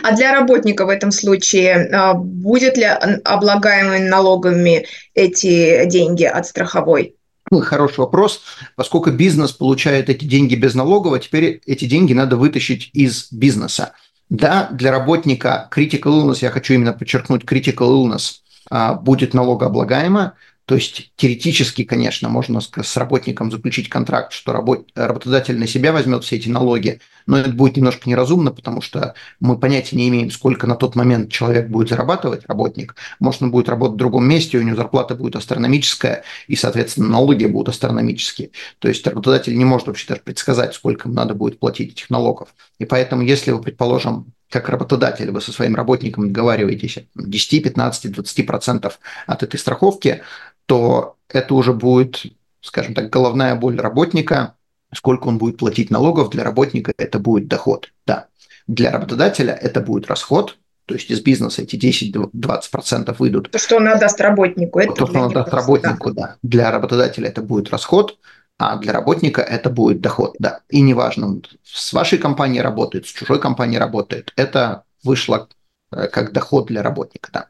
А 0.02 0.16
для 0.16 0.32
работника 0.32 0.84
в 0.84 0.88
этом 0.88 1.10
случае 1.10 1.88
а, 1.92 2.14
будет 2.14 2.76
ли 2.76 2.84
облагаемыми 2.84 4.08
налогами 4.08 4.86
эти 5.14 5.84
деньги 5.86 6.24
от 6.24 6.46
страховой? 6.46 7.17
Ну, 7.50 7.60
хороший 7.60 8.00
вопрос. 8.00 8.42
Поскольку 8.76 9.10
бизнес 9.10 9.52
получает 9.52 10.10
эти 10.10 10.24
деньги 10.24 10.54
без 10.54 10.74
налогов, 10.74 11.20
теперь 11.20 11.60
эти 11.66 11.86
деньги 11.86 12.12
надо 12.12 12.36
вытащить 12.36 12.90
из 12.92 13.32
бизнеса. 13.32 13.92
Да, 14.28 14.68
для 14.70 14.90
работника 14.90 15.68
critical 15.74 16.22
illness, 16.22 16.38
я 16.42 16.50
хочу 16.50 16.74
именно 16.74 16.92
подчеркнуть, 16.92 17.44
critical 17.44 17.88
illness 17.90 18.40
а, 18.70 18.94
будет 18.94 19.32
налогооблагаемо, 19.32 20.34
то 20.68 20.74
есть 20.74 21.12
теоретически, 21.16 21.82
конечно, 21.82 22.28
можно 22.28 22.60
с 22.60 22.96
работником 22.98 23.50
заключить 23.50 23.88
контракт, 23.88 24.34
что 24.34 24.52
работодатель 24.52 25.58
на 25.58 25.66
себя 25.66 25.92
возьмет 25.92 26.24
все 26.24 26.36
эти 26.36 26.50
налоги, 26.50 27.00
но 27.24 27.38
это 27.38 27.48
будет 27.48 27.78
немножко 27.78 28.06
неразумно, 28.06 28.50
потому 28.50 28.82
что 28.82 29.14
мы 29.40 29.58
понятия 29.58 29.96
не 29.96 30.10
имеем, 30.10 30.30
сколько 30.30 30.66
на 30.66 30.76
тот 30.76 30.94
момент 30.94 31.32
человек 31.32 31.68
будет 31.68 31.88
зарабатывать, 31.88 32.44
работник. 32.48 32.96
Может, 33.18 33.44
он 33.44 33.50
будет 33.50 33.70
работать 33.70 33.94
в 33.94 33.98
другом 33.98 34.28
месте, 34.28 34.58
у 34.58 34.62
него 34.62 34.76
зарплата 34.76 35.14
будет 35.14 35.36
астрономическая, 35.36 36.22
и, 36.48 36.54
соответственно, 36.54 37.08
налоги 37.08 37.46
будут 37.46 37.70
астрономические. 37.70 38.50
То 38.78 38.88
есть 38.88 39.06
работодатель 39.06 39.56
не 39.56 39.64
может 39.64 39.86
вообще 39.86 40.08
даже 40.08 40.20
предсказать, 40.20 40.74
сколько 40.74 41.08
ему 41.08 41.16
надо 41.16 41.32
будет 41.32 41.58
платить 41.58 41.92
этих 41.92 42.10
налогов. 42.10 42.50
И 42.78 42.84
поэтому, 42.84 43.22
если 43.22 43.52
вы, 43.52 43.62
предположим, 43.62 44.34
как 44.50 44.68
работодатель, 44.68 45.30
вы 45.30 45.40
со 45.40 45.52
своим 45.52 45.74
работником 45.74 46.28
договариваетесь 46.28 46.98
10, 47.14 47.64
15, 47.64 48.12
20 48.12 48.46
процентов 48.46 48.98
от 49.26 49.42
этой 49.42 49.58
страховки, 49.58 50.22
то 50.68 51.16
это 51.30 51.54
уже 51.54 51.72
будет, 51.72 52.26
скажем 52.60 52.94
так, 52.94 53.08
головная 53.08 53.54
боль 53.56 53.80
работника, 53.80 54.54
сколько 54.94 55.28
он 55.28 55.38
будет 55.38 55.56
платить 55.56 55.90
налогов, 55.90 56.28
для 56.28 56.44
работника 56.44 56.92
это 56.98 57.18
будет 57.18 57.48
доход, 57.48 57.90
да. 58.06 58.26
Для 58.66 58.90
работодателя 58.90 59.54
это 59.54 59.80
будет 59.80 60.08
расход, 60.08 60.58
то 60.84 60.94
есть 60.94 61.10
из 61.10 61.22
бизнеса 61.22 61.62
эти 61.62 61.76
10-20% 61.76 63.16
выйдут. 63.18 63.50
То, 63.50 63.58
что 63.58 63.76
он 63.76 63.88
отдаст 63.88 64.20
работнику. 64.20 64.78
Это 64.78 64.92
то, 64.92 65.06
что 65.06 65.20
он 65.20 65.30
отдаст 65.30 65.54
работнику, 65.54 66.12
да. 66.12 66.22
да. 66.22 66.36
Для 66.42 66.70
работодателя 66.70 67.28
это 67.28 67.40
будет 67.40 67.70
расход, 67.70 68.18
а 68.58 68.76
для 68.76 68.92
работника 68.92 69.40
это 69.40 69.70
будет 69.70 70.02
доход, 70.02 70.36
да. 70.38 70.60
И 70.68 70.82
неважно, 70.82 71.40
с 71.64 71.94
вашей 71.94 72.18
компанией 72.18 72.60
работает, 72.60 73.06
с 73.06 73.10
чужой 73.10 73.40
компанией 73.40 73.78
работает, 73.78 74.34
это 74.36 74.82
вышло 75.02 75.48
э, 75.92 76.08
как 76.08 76.32
доход 76.34 76.66
для 76.66 76.82
работника, 76.82 77.30
да. 77.32 77.46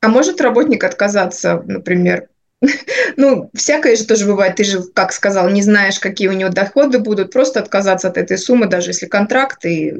А 0.00 0.08
может 0.08 0.40
работник 0.40 0.82
отказаться, 0.82 1.62
например, 1.66 2.29
ну, 3.16 3.50
всякое 3.54 3.96
же 3.96 4.04
тоже 4.04 4.26
бывает. 4.26 4.56
Ты 4.56 4.64
же, 4.64 4.82
как 4.82 5.12
сказал, 5.12 5.48
не 5.50 5.62
знаешь, 5.62 5.98
какие 5.98 6.28
у 6.28 6.32
него 6.32 6.50
доходы 6.50 6.98
будут. 6.98 7.32
Просто 7.32 7.60
отказаться 7.60 8.08
от 8.08 8.18
этой 8.18 8.38
суммы, 8.38 8.66
даже 8.66 8.90
если 8.90 9.06
контракт 9.06 9.64
и... 9.64 9.94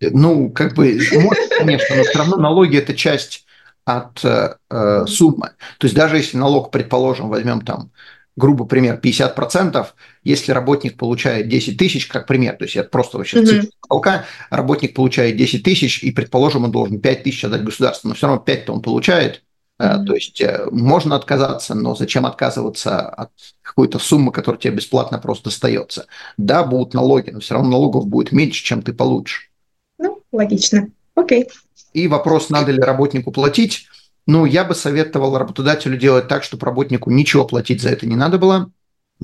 Ну, 0.00 0.50
как 0.50 0.74
бы, 0.74 1.00
может, 1.12 1.48
конечно, 1.56 1.96
но 1.96 2.02
все 2.02 2.18
равно 2.18 2.36
налоги– 2.36 2.76
это 2.78 2.94
часть 2.94 3.46
от 3.84 4.24
э, 4.24 4.56
э 4.70 5.06
суммы. 5.06 5.52
То 5.78 5.86
есть 5.86 5.94
даже 5.94 6.16
если 6.16 6.36
налог, 6.36 6.70
предположим, 6.70 7.28
возьмем 7.28 7.62
там, 7.62 7.90
грубо 8.36 8.64
пример, 8.64 9.00
50%, 9.02 9.86
если 10.24 10.52
работник 10.52 10.96
получает 10.96 11.48
10 11.48 11.76
тысяч, 11.78 12.06
как 12.06 12.26
пример, 12.26 12.56
то 12.56 12.64
есть 12.64 12.76
это 12.76 12.88
просто 12.88 13.18
вообще 13.18 13.38
mm-hmm. 13.38 13.46
цифра 13.46 13.68
потолка, 13.82 14.24
работник 14.50 14.94
получает 14.94 15.36
10 15.36 15.62
тысяч, 15.62 16.02
и, 16.02 16.10
предположим, 16.10 16.64
он 16.64 16.72
должен 16.72 17.00
5 17.00 17.22
тысяч 17.22 17.44
отдать 17.44 17.64
государству, 17.64 18.08
но 18.08 18.14
все 18.14 18.26
равно 18.26 18.42
5-то 18.44 18.72
он 18.72 18.82
получает. 18.82 19.42
То 19.76 20.14
есть 20.14 20.40
э, 20.40 20.66
можно 20.70 21.16
отказаться, 21.16 21.74
но 21.74 21.96
зачем 21.96 22.26
отказываться 22.26 23.00
от 23.00 23.30
какой-то 23.60 23.98
суммы, 23.98 24.30
которая 24.30 24.60
тебе 24.60 24.76
бесплатно 24.76 25.18
просто 25.18 25.46
достается? 25.46 26.06
Да, 26.36 26.62
будут 26.62 26.94
налоги, 26.94 27.30
но 27.30 27.40
все 27.40 27.54
равно 27.54 27.70
налогов 27.70 28.06
будет 28.06 28.30
меньше, 28.30 28.62
чем 28.62 28.82
ты 28.82 28.92
получишь. 28.92 29.50
Ну, 29.98 30.22
логично. 30.30 30.88
Окей. 31.16 31.48
И 31.92 32.06
вопрос, 32.06 32.50
надо 32.50 32.70
ли 32.70 32.80
работнику 32.80 33.32
платить. 33.32 33.86
Ну, 34.26 34.44
я 34.44 34.64
бы 34.64 34.74
советовал 34.74 35.36
работодателю 35.36 35.98
делать 35.98 36.28
так, 36.28 36.44
чтобы 36.44 36.64
работнику 36.66 37.10
ничего 37.10 37.44
платить 37.44 37.82
за 37.82 37.90
это 37.90 38.06
не 38.06 38.16
надо 38.16 38.38
было 38.38 38.70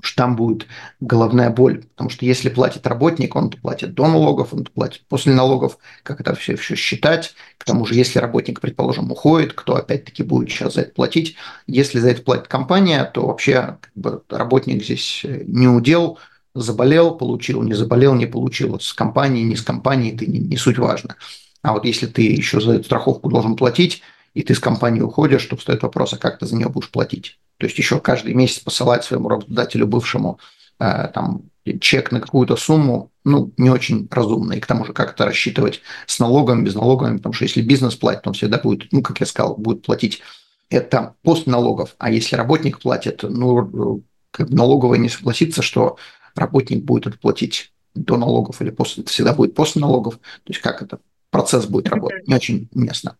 что 0.02 0.16
там 0.16 0.36
будет 0.36 0.66
головная 1.00 1.50
боль. 1.50 1.82
Потому 1.82 2.10
что 2.10 2.24
если 2.24 2.48
платит 2.48 2.86
работник, 2.86 3.36
он 3.36 3.50
платит 3.50 3.94
до 3.94 4.06
налогов, 4.06 4.54
он 4.54 4.64
платит 4.64 5.02
после 5.08 5.34
налогов, 5.34 5.78
как 6.02 6.20
это 6.20 6.34
все, 6.34 6.56
все 6.56 6.74
считать. 6.74 7.34
К 7.58 7.64
тому 7.64 7.86
же, 7.86 7.94
если 7.94 8.18
работник, 8.18 8.60
предположим, 8.60 9.10
уходит, 9.10 9.52
кто 9.52 9.76
опять-таки 9.76 10.22
будет 10.22 10.50
сейчас 10.50 10.74
за 10.74 10.82
это 10.82 10.92
платить? 10.92 11.36
Если 11.66 11.98
за 11.98 12.10
это 12.10 12.22
платит 12.22 12.48
компания, 12.48 13.04
то 13.04 13.26
вообще 13.26 13.78
как 13.80 13.92
бы, 13.94 14.22
работник 14.28 14.82
здесь 14.82 15.22
э, 15.24 15.44
не 15.46 15.68
удел, 15.68 16.18
заболел, 16.54 17.16
получил, 17.16 17.62
не 17.62 17.74
заболел, 17.74 18.14
не 18.14 18.26
получил. 18.26 18.78
С 18.80 18.92
компанией, 18.92 19.44
не 19.44 19.56
с 19.56 19.62
компанией, 19.62 20.14
это 20.14 20.26
не, 20.26 20.38
не 20.38 20.56
суть 20.56 20.78
важно. 20.78 21.16
А 21.62 21.72
вот 21.72 21.84
если 21.84 22.06
ты 22.06 22.22
еще 22.22 22.60
за 22.60 22.74
эту 22.74 22.84
страховку 22.84 23.28
должен 23.28 23.56
платить, 23.56 24.02
и 24.34 24.42
ты 24.42 24.54
с 24.54 24.60
компании 24.60 25.00
уходишь, 25.00 25.44
то 25.46 25.56
встает 25.56 25.82
вопрос, 25.82 26.12
а 26.12 26.18
как 26.18 26.38
ты 26.38 26.46
за 26.46 26.56
нее 26.56 26.68
будешь 26.68 26.90
платить? 26.90 27.38
То 27.58 27.66
есть 27.66 27.78
еще 27.78 28.00
каждый 28.00 28.34
месяц 28.34 28.60
посылать 28.60 29.04
своему 29.04 29.28
работодателю 29.28 29.86
бывшему 29.86 30.38
э, 30.78 31.08
там 31.12 31.42
чек 31.80 32.10
на 32.10 32.20
какую-то 32.20 32.56
сумму, 32.56 33.10
ну, 33.24 33.52
не 33.56 33.70
очень 33.70 34.08
разумно. 34.10 34.54
И 34.54 34.60
к 34.60 34.66
тому 34.66 34.84
же 34.84 34.92
как 34.92 35.12
это 35.12 35.26
рассчитывать 35.26 35.82
с 36.06 36.18
налогом, 36.18 36.64
без 36.64 36.74
налогами, 36.74 37.18
потому 37.18 37.32
что 37.32 37.44
если 37.44 37.60
бизнес 37.60 37.94
платит, 37.96 38.26
он 38.26 38.32
всегда 38.32 38.58
будет, 38.58 38.92
ну, 38.92 39.02
как 39.02 39.20
я 39.20 39.26
сказал, 39.26 39.56
будет 39.56 39.84
платить 39.84 40.22
это 40.70 41.16
после 41.22 41.52
налогов. 41.52 41.94
А 41.98 42.10
если 42.10 42.36
работник 42.36 42.80
платит, 42.80 43.22
ну, 43.22 44.02
как 44.30 44.48
налоговая 44.48 44.98
не 44.98 45.08
согласится, 45.08 45.62
что 45.62 45.96
работник 46.34 46.84
будет 46.84 47.08
это 47.08 47.18
платить 47.18 47.72
до 47.94 48.16
налогов 48.16 48.62
или 48.62 48.70
после, 48.70 49.02
это 49.02 49.12
всегда 49.12 49.34
будет 49.34 49.54
после 49.54 49.80
налогов. 49.80 50.14
То 50.14 50.52
есть 50.52 50.60
как 50.60 50.80
это 50.80 51.00
процесс 51.30 51.66
будет 51.66 51.88
работать, 51.88 52.26
не 52.26 52.34
очень 52.34 52.68
уместно. 52.72 53.16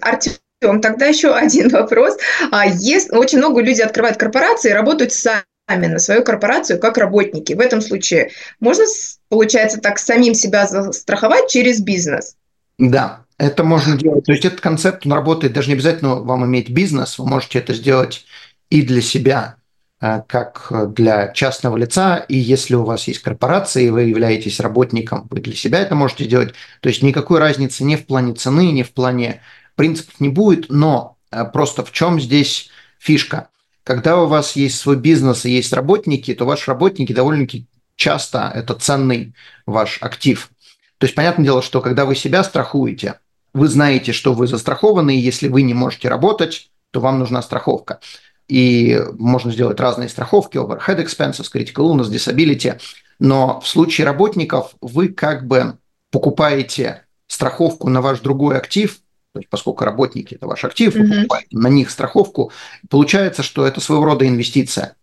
Артем, 0.00 0.80
тогда 0.80 1.06
еще 1.06 1.34
один 1.34 1.68
вопрос. 1.70 2.16
А 2.50 2.66
есть, 2.66 3.12
очень 3.12 3.38
много 3.38 3.60
людей 3.60 3.84
открывают 3.84 4.18
корпорации 4.18 4.70
и 4.70 4.74
работают 4.74 5.12
сами 5.12 5.44
на 5.68 5.98
свою 5.98 6.24
корпорацию 6.24 6.80
как 6.80 6.98
работники. 6.98 7.52
В 7.52 7.60
этом 7.60 7.80
случае 7.80 8.30
можно, 8.60 8.84
получается, 9.28 9.78
так 9.78 9.98
самим 9.98 10.34
себя 10.34 10.66
застраховать 10.66 11.50
через 11.50 11.80
бизнес? 11.80 12.36
Да, 12.78 13.24
это 13.38 13.64
можно 13.64 13.96
делать. 13.96 14.24
То 14.24 14.32
есть 14.32 14.44
этот 14.44 14.60
концепт, 14.60 15.04
он 15.06 15.12
работает, 15.12 15.52
даже 15.52 15.68
не 15.68 15.74
обязательно 15.74 16.16
вам 16.16 16.44
иметь 16.46 16.70
бизнес, 16.70 17.18
вы 17.18 17.26
можете 17.26 17.58
это 17.58 17.74
сделать 17.74 18.24
и 18.70 18.82
для 18.82 19.00
себя, 19.00 19.56
э, 20.00 20.22
как 20.26 20.72
для 20.94 21.28
частного 21.32 21.76
лица, 21.76 22.16
и 22.16 22.36
если 22.36 22.74
у 22.74 22.84
вас 22.84 23.08
есть 23.08 23.20
корпорация, 23.20 23.84
и 23.84 23.90
вы 23.90 24.02
являетесь 24.02 24.60
работником, 24.60 25.26
вы 25.30 25.40
для 25.40 25.54
себя 25.54 25.80
это 25.80 25.94
можете 25.94 26.24
делать. 26.24 26.54
То 26.80 26.88
есть 26.88 27.02
никакой 27.02 27.40
разницы 27.40 27.84
не 27.84 27.96
в 27.96 28.06
плане 28.06 28.34
цены, 28.34 28.70
не 28.70 28.82
в 28.82 28.92
плане 28.92 29.40
принципов 29.78 30.20
не 30.20 30.28
будет, 30.28 30.66
но 30.68 31.16
э, 31.30 31.44
просто 31.46 31.82
в 31.84 31.92
чем 31.92 32.20
здесь 32.20 32.68
фишка? 32.98 33.48
Когда 33.84 34.20
у 34.20 34.26
вас 34.26 34.56
есть 34.56 34.78
свой 34.78 34.96
бизнес 34.96 35.46
и 35.46 35.50
есть 35.50 35.72
работники, 35.72 36.34
то 36.34 36.44
ваши 36.44 36.70
работники 36.70 37.14
довольно-таки 37.14 37.66
часто 37.96 38.52
это 38.54 38.74
ценный 38.74 39.32
ваш 39.64 39.98
актив. 40.02 40.50
То 40.98 41.06
есть, 41.06 41.14
понятное 41.14 41.44
дело, 41.44 41.62
что 41.62 41.80
когда 41.80 42.04
вы 42.04 42.14
себя 42.14 42.44
страхуете, 42.44 43.20
вы 43.54 43.68
знаете, 43.68 44.12
что 44.12 44.34
вы 44.34 44.46
застрахованы, 44.46 45.16
и 45.16 45.20
если 45.20 45.48
вы 45.48 45.62
не 45.62 45.72
можете 45.72 46.08
работать, 46.08 46.70
то 46.90 47.00
вам 47.00 47.18
нужна 47.18 47.40
страховка. 47.40 48.00
И 48.48 49.00
можно 49.18 49.52
сделать 49.52 49.80
разные 49.80 50.08
страховки, 50.08 50.58
overhead 50.58 51.02
expenses, 51.02 51.46
critical 51.52 51.90
illness, 51.90 52.10
disability. 52.10 52.78
Но 53.18 53.60
в 53.60 53.68
случае 53.68 54.06
работников 54.06 54.74
вы 54.80 55.08
как 55.08 55.46
бы 55.46 55.78
покупаете 56.10 57.04
страховку 57.26 57.88
на 57.88 58.00
ваш 58.00 58.20
другой 58.20 58.56
актив, 58.56 58.98
есть 59.38 59.48
поскольку 59.48 59.84
работники– 59.84 60.34
это 60.36 60.46
ваш 60.46 60.64
актив, 60.64 60.94
вы 60.94 61.08
покупаете 61.08 61.56
на 61.56 61.68
них 61.68 61.90
страховку, 61.90 62.52
получается, 62.88 63.42
что 63.42 63.66
это 63.66 63.80
своего 63.80 64.04
рода 64.04 64.26
инвестиция. 64.26 64.96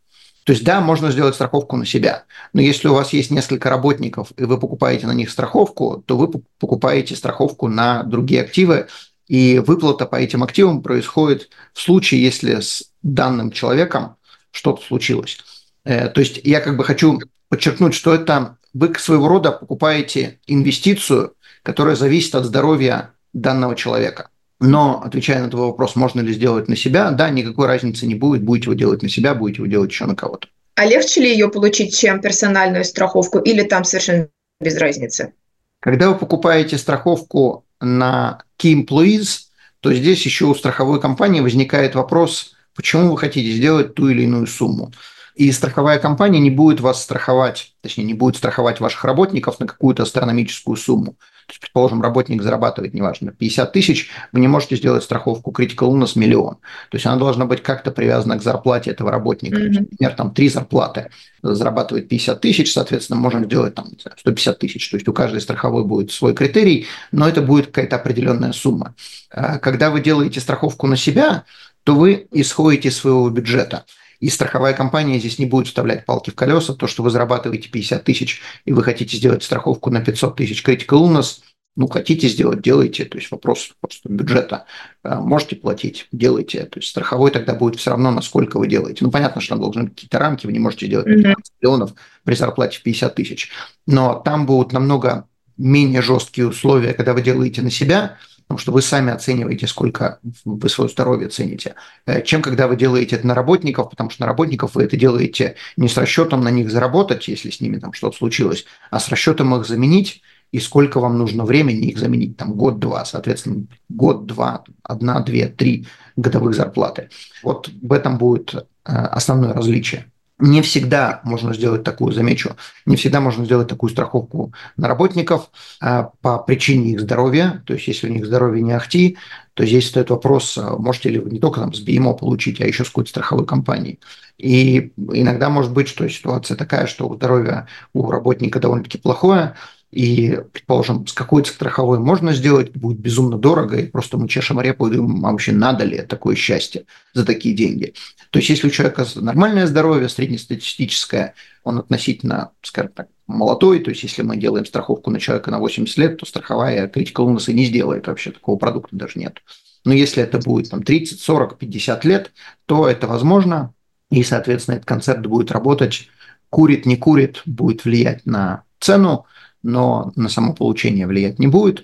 То 0.46 0.54
есть, 0.54 0.64
да, 0.64 0.80
можно 0.80 1.12
сделать 1.12 1.34
страховку 1.34 1.76
на 1.76 1.86
себя, 1.86 2.26
но 2.54 2.62
если 2.62 2.88
у 2.88 2.94
вас 2.94 3.14
есть 3.14 3.32
несколько 3.32 3.70
работников, 3.70 4.32
и 4.38 4.44
вы 4.44 4.60
покупаете 4.60 5.08
на 5.08 5.14
них 5.14 5.32
страховку, 5.32 6.04
то 6.06 6.18
вы 6.18 6.28
покупаете 6.60 7.16
страховку 7.16 7.68
на 7.68 8.04
другие 8.04 8.42
активы, 8.42 8.88
и 9.28 9.58
выплата 9.66 10.06
по 10.06 10.18
этим 10.18 10.44
активам 10.44 10.84
происходит 10.84 11.50
в 11.74 11.82
случае, 11.82 12.22
если 12.22 12.60
с 12.60 12.92
данным 13.02 13.52
человеком 13.52 14.18
что-то 14.52 14.84
случилось. 14.84 15.40
Э, 15.84 16.10
то 16.10 16.22
есть 16.22 16.40
я 16.44 16.62
как 16.62 16.78
бы 16.78 16.84
хочу 16.84 17.20
подчеркнуть, 17.50 17.96
что 17.96 18.14
это 18.14 18.58
вы 18.74 18.94
своего 18.96 19.28
рода 19.28 19.52
покупаете 19.52 20.40
инвестицию, 20.46 21.34
которая 21.64 21.96
зависит 21.96 22.36
от 22.36 22.46
здоровья 22.46 23.15
данного 23.36 23.76
человека. 23.76 24.30
Но, 24.60 25.02
отвечая 25.04 25.44
на 25.44 25.50
твой 25.50 25.68
вопрос, 25.68 25.96
можно 25.96 26.22
ли 26.22 26.34
сделать 26.34 26.68
на 26.70 26.76
себя, 26.76 27.12
да, 27.12 27.30
никакой 27.30 27.68
разницы 27.68 28.08
не 28.08 28.16
будет, 28.16 28.44
будете 28.44 28.70
вы 28.70 28.76
делать 28.76 29.04
на 29.04 29.10
себя, 29.10 29.36
будете 29.36 29.62
вы 29.62 29.68
делать 29.68 29.92
еще 29.92 30.06
на 30.06 30.16
кого-то. 30.16 30.48
А 30.76 30.86
легче 30.86 31.22
ли 31.22 31.32
ее 31.32 31.50
получить, 31.50 31.96
чем 31.96 32.22
персональную 32.22 32.86
страховку, 32.86 33.40
или 33.40 33.64
там 33.64 33.84
совершенно 33.84 34.30
без 34.60 34.78
разницы? 34.78 35.34
Когда 35.82 36.10
вы 36.10 36.18
покупаете 36.18 36.78
страховку 36.78 37.66
на 37.82 38.40
Key 38.62 38.86
Employees, 38.86 39.42
то 39.82 39.94
здесь 39.94 40.26
еще 40.26 40.46
у 40.46 40.56
страховой 40.56 41.00
компании 41.00 41.42
возникает 41.42 41.94
вопрос, 41.94 42.56
почему 42.76 43.12
вы 43.12 43.18
хотите 43.18 43.52
сделать 43.52 43.94
ту 43.94 44.10
или 44.10 44.24
иную 44.24 44.48
сумму. 44.48 44.92
И 45.36 45.52
страховая 45.52 46.00
компания 46.00 46.40
не 46.40 46.50
будет 46.50 46.80
вас 46.80 47.04
страховать, 47.04 47.74
точнее, 47.82 48.06
не 48.06 48.14
будет 48.14 48.38
страховать 48.38 48.80
ваших 48.80 49.04
работников 49.04 49.60
на 49.60 49.68
какую-то 49.68 50.04
астрономическую 50.04 50.78
сумму. 50.78 51.18
Есть, 51.48 51.62
предположим, 51.62 52.02
работник 52.02 52.42
зарабатывает, 52.42 52.94
неважно, 52.94 53.32
50 53.32 53.72
тысяч, 53.72 54.10
вы 54.32 54.40
не 54.40 54.48
можете 54.48 54.76
сделать 54.76 55.04
страховку 55.04 55.52
critical 55.52 55.92
illness 55.92 56.14
миллион. 56.16 56.56
То 56.90 56.96
есть 56.96 57.06
она 57.06 57.18
должна 57.18 57.46
быть 57.46 57.62
как-то 57.62 57.92
привязана 57.92 58.38
к 58.38 58.44
зарплате 58.44 58.92
этого 58.92 59.12
работника. 59.12 59.58
Mm-hmm. 59.58 59.88
например, 59.92 60.16
там 60.16 60.34
три 60.34 60.50
зарплаты 60.50 61.10
зарабатывает 61.44 62.10
50 62.10 62.42
тысяч, 62.42 62.74
соответственно, 62.74 63.20
можем 63.20 63.46
сделать 63.46 63.76
там 63.76 63.88
150 64.18 64.58
тысяч. 64.58 64.90
То 64.90 64.98
есть 64.98 65.08
у 65.08 65.14
каждой 65.14 65.42
страховой 65.42 65.84
будет 65.84 66.12
свой 66.12 66.34
критерий, 66.34 66.88
но 67.12 67.28
это 67.28 67.42
будет 67.42 67.68
какая-то 67.68 67.98
определенная 67.98 68.52
сумма. 68.52 68.96
А 69.30 69.60
когда 69.60 69.92
вы 69.92 70.02
делаете 70.02 70.40
страховку 70.40 70.88
на 70.88 70.98
себя, 70.98 71.44
то 71.84 71.94
вы 71.94 72.28
исходите 72.32 72.90
из 72.90 72.98
своего 72.98 73.30
бюджета. 73.30 73.86
И 74.26 74.30
страховая 74.30 74.74
компания 74.74 75.20
здесь 75.20 75.38
не 75.38 75.46
будет 75.46 75.68
вставлять 75.68 76.04
палки 76.04 76.32
в 76.32 76.36
колеса. 76.36 76.74
То, 76.74 76.88
что 76.88 77.04
вы 77.04 77.12
зарабатываете 77.12 77.70
50 77.70 78.04
тысяч, 78.04 78.42
и 78.66 78.74
вы 78.74 78.82
хотите 78.82 79.16
сделать 79.18 79.44
страховку 79.44 79.92
на 79.92 80.04
500 80.04 80.36
тысяч 80.36 80.66
critical 80.66 81.04
illness, 81.04 81.42
ну, 81.76 81.88
хотите 81.88 82.28
сделать, 82.28 82.64
делайте. 82.64 83.06
То 83.06 83.20
есть 83.20 83.30
вопрос 83.30 83.76
просто 83.80 84.10
бюджета. 84.10 84.66
А, 85.04 85.22
можете 85.22 85.58
платить, 85.58 86.08
делайте. 86.12 86.64
То 86.64 86.80
есть 86.80 86.90
страховой 86.90 87.30
тогда 87.30 87.54
будет 87.54 87.80
все 87.80 87.92
равно, 87.92 88.10
насколько 88.10 88.58
вы 88.58 88.68
делаете. 88.68 89.06
Ну, 89.06 89.12
понятно, 89.12 89.42
что 89.42 89.54
там 89.54 89.62
должны 89.62 89.84
быть 89.84 89.94
какие-то 89.94 90.18
рамки, 90.18 90.48
вы 90.48 90.54
не 90.54 90.60
можете 90.60 90.88
делать 90.88 91.06
15 91.06 91.28
mm-hmm. 91.28 91.54
миллионов 91.62 91.94
при 92.24 92.34
зарплате 92.34 92.80
в 92.80 92.82
50 92.82 93.14
тысяч. 93.14 93.52
Но 93.86 94.24
там 94.26 94.48
будут 94.48 94.74
намного 94.74 95.28
менее 95.56 96.02
жесткие 96.02 96.48
условия, 96.48 96.94
когда 96.94 97.14
вы 97.14 97.22
делаете 97.22 97.62
на 97.62 97.70
себя, 97.70 98.18
потому 98.48 98.60
что 98.60 98.72
вы 98.72 98.82
сами 98.82 99.12
оцениваете, 99.12 99.68
сколько 99.68 100.20
вы 100.46 100.70
свое 100.70 100.90
здоровье 100.90 101.30
цените, 101.30 101.76
э, 102.06 102.22
чем 102.22 102.42
когда 102.42 102.68
вы 102.68 102.76
делаете 102.76 103.16
это 103.16 103.28
на 103.28 103.34
работников, 103.34 103.90
потому 103.90 104.10
что 104.10 104.22
на 104.22 104.28
работников 104.28 104.76
вы 104.76 104.84
это 104.84 104.98
делаете 104.98 105.56
не 105.78 105.90
с 105.90 105.98
расчетом 105.98 106.42
на 106.42 106.52
них 106.52 106.70
заработать, 106.70 107.28
если 107.28 107.50
с 107.50 107.60
ними 107.60 107.80
там 107.80 107.94
что-то 107.94 108.18
случилось, 108.18 108.66
а 108.92 109.00
с 109.00 109.10
расчетом 109.10 109.56
их 109.56 109.66
заменить, 109.66 110.22
и 110.52 110.60
сколько 110.60 111.00
вам 111.00 111.18
нужно 111.18 111.44
времени 111.44 111.88
их 111.88 111.98
заменить, 111.98 112.38
там 112.38 112.54
год-два, 112.54 113.04
соответственно, 113.04 113.66
год-два, 113.90 114.64
одна, 114.84 115.20
две, 115.22 115.48
три 115.48 115.88
годовых 116.16 116.56
зарплаты. 116.56 117.10
Вот 117.44 117.70
в 117.82 117.92
этом 117.92 118.18
будет 118.18 118.54
э, 118.54 118.64
основное 118.86 119.54
различие. 119.54 120.12
Не 120.38 120.62
всегда 120.62 121.22
можно 121.24 121.54
сделать 121.54 121.84
такую, 121.84 122.12
замечу, 122.12 122.58
не 122.86 122.98
всегда 122.98 123.22
можно 123.22 123.46
сделать 123.46 123.70
такую 123.70 123.90
страховку 123.90 124.54
на 124.76 124.90
работников 124.90 125.50
а, 125.80 126.12
по 126.22 126.40
причине 126.40 126.92
их 126.92 127.00
здоровья. 127.00 127.64
То 127.66 127.74
есть, 127.74 127.88
если 127.88 128.10
у 128.10 128.12
них 128.12 128.26
здоровье 128.26 128.62
не 128.62 128.74
ахти, 128.74 129.18
то 129.54 129.66
здесь 129.66 129.88
стоит 129.88 130.10
вопрос, 130.10 130.58
а 130.58 130.76
можете 130.78 131.10
ли 131.10 131.20
вы 131.20 131.32
не 131.32 131.40
только 131.40 131.62
там 131.62 131.74
с 131.74 131.80
БИМО 131.80 132.16
получить, 132.16 132.60
а 132.60 132.66
еще 132.66 132.84
с 132.84 132.88
какой-то 132.88 133.12
страховой 133.12 133.46
компанией. 133.46 134.02
И 134.38 134.92
иногда 134.98 135.50
может 135.50 135.72
быть, 135.72 135.88
что 135.88 136.08
ситуация 136.10 136.58
такая, 136.58 136.88
что 136.88 137.14
здоровье 137.16 137.68
у 137.94 138.12
работника 138.12 138.60
довольно-таки 138.60 138.98
плохое, 138.98 139.56
и, 139.96 140.42
предположим, 140.52 141.08
с 141.08 141.14
какой-то 141.14 141.50
страховой 141.50 142.00
можно 142.00 142.34
сделать, 142.34 142.72
будет 142.74 143.00
безумно 143.00 143.38
дорого, 143.38 143.78
и 143.78 143.88
просто 143.88 144.18
мы 144.18 144.28
чешем 144.28 144.60
репу 144.60 144.88
и 144.88 144.96
думаем, 144.96 145.26
а 145.26 145.32
вообще 145.32 145.54
надо 145.54 145.86
ли 145.86 146.02
такое 146.02 146.36
счастье 146.36 146.86
за 147.14 147.26
такие 147.26 147.56
деньги. 147.56 147.94
То 148.30 148.40
есть, 148.40 148.50
если 148.50 148.68
у 148.68 148.72
человека 148.72 149.06
нормальное 149.16 149.66
здоровье, 149.68 150.10
среднестатистическое, 150.10 151.34
он 151.64 151.80
относительно, 151.80 152.52
скажем 152.62 152.92
так, 152.92 153.08
молодой, 153.26 153.80
то 153.80 153.90
есть 153.90 154.04
если 154.04 154.22
мы 154.22 154.36
делаем 154.36 154.66
страховку 154.66 155.12
на 155.12 155.20
человека 155.20 155.50
на 155.50 155.60
80 155.60 155.98
лет, 155.98 156.18
то 156.18 156.26
страховая 156.26 156.90
критикал 156.90 157.30
illness 157.30 157.52
не 157.54 157.64
сделает 157.64 158.08
вообще, 158.08 158.32
такого 158.32 158.58
продукта 158.58 158.98
даже 158.98 159.18
нет. 159.18 159.42
Но 159.86 159.94
если 159.94 160.22
это 160.22 160.40
будет 160.40 160.72
там 160.72 160.84
30, 160.84 161.22
40, 161.22 161.58
50 161.58 162.04
лет, 162.04 162.34
то 162.66 162.88
это 162.90 163.08
возможно, 163.08 163.74
и, 164.12 164.24
соответственно, 164.24 164.76
этот 164.76 164.88
концепт 164.88 165.26
будет 165.26 165.52
работать, 165.52 166.10
курит, 166.50 166.86
не 166.86 166.98
курит, 166.98 167.42
будет 167.46 167.86
влиять 167.86 168.26
на 168.26 168.64
цену, 168.82 169.26
но 169.66 170.12
на 170.16 170.30
само 170.30 170.54
получение 170.54 171.08
влиять 171.08 171.40
не 171.40 171.48
будет. 171.48 171.84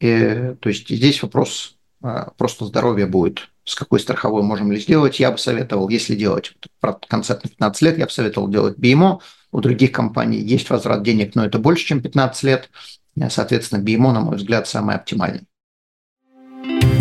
И, 0.00 0.54
то 0.60 0.68
есть 0.68 0.88
здесь 0.88 1.22
вопрос 1.22 1.76
а, 2.02 2.30
просто 2.36 2.64
здоровья 2.66 3.06
будет, 3.06 3.48
с 3.64 3.74
какой 3.74 4.00
страховой 4.00 4.42
можем 4.42 4.72
ли 4.72 4.80
сделать. 4.80 5.20
Я 5.20 5.30
бы 5.30 5.38
советовал, 5.38 5.88
если 5.88 6.14
делать 6.14 6.54
концепт 7.08 7.44
на 7.44 7.50
15 7.50 7.82
лет, 7.82 7.98
я 7.98 8.06
бы 8.06 8.10
советовал 8.10 8.48
делать 8.48 8.78
BMO. 8.78 9.20
У 9.52 9.60
других 9.60 9.92
компаний 9.92 10.38
есть 10.38 10.68
возврат 10.70 11.02
денег, 11.02 11.34
но 11.34 11.44
это 11.44 11.58
больше, 11.58 11.86
чем 11.86 12.02
15 12.02 12.42
лет. 12.42 12.70
Соответственно, 13.28 13.82
BMO, 13.82 14.12
на 14.12 14.20
мой 14.20 14.36
взгляд, 14.36 14.66
самый 14.66 14.96
оптимальный. 14.96 15.46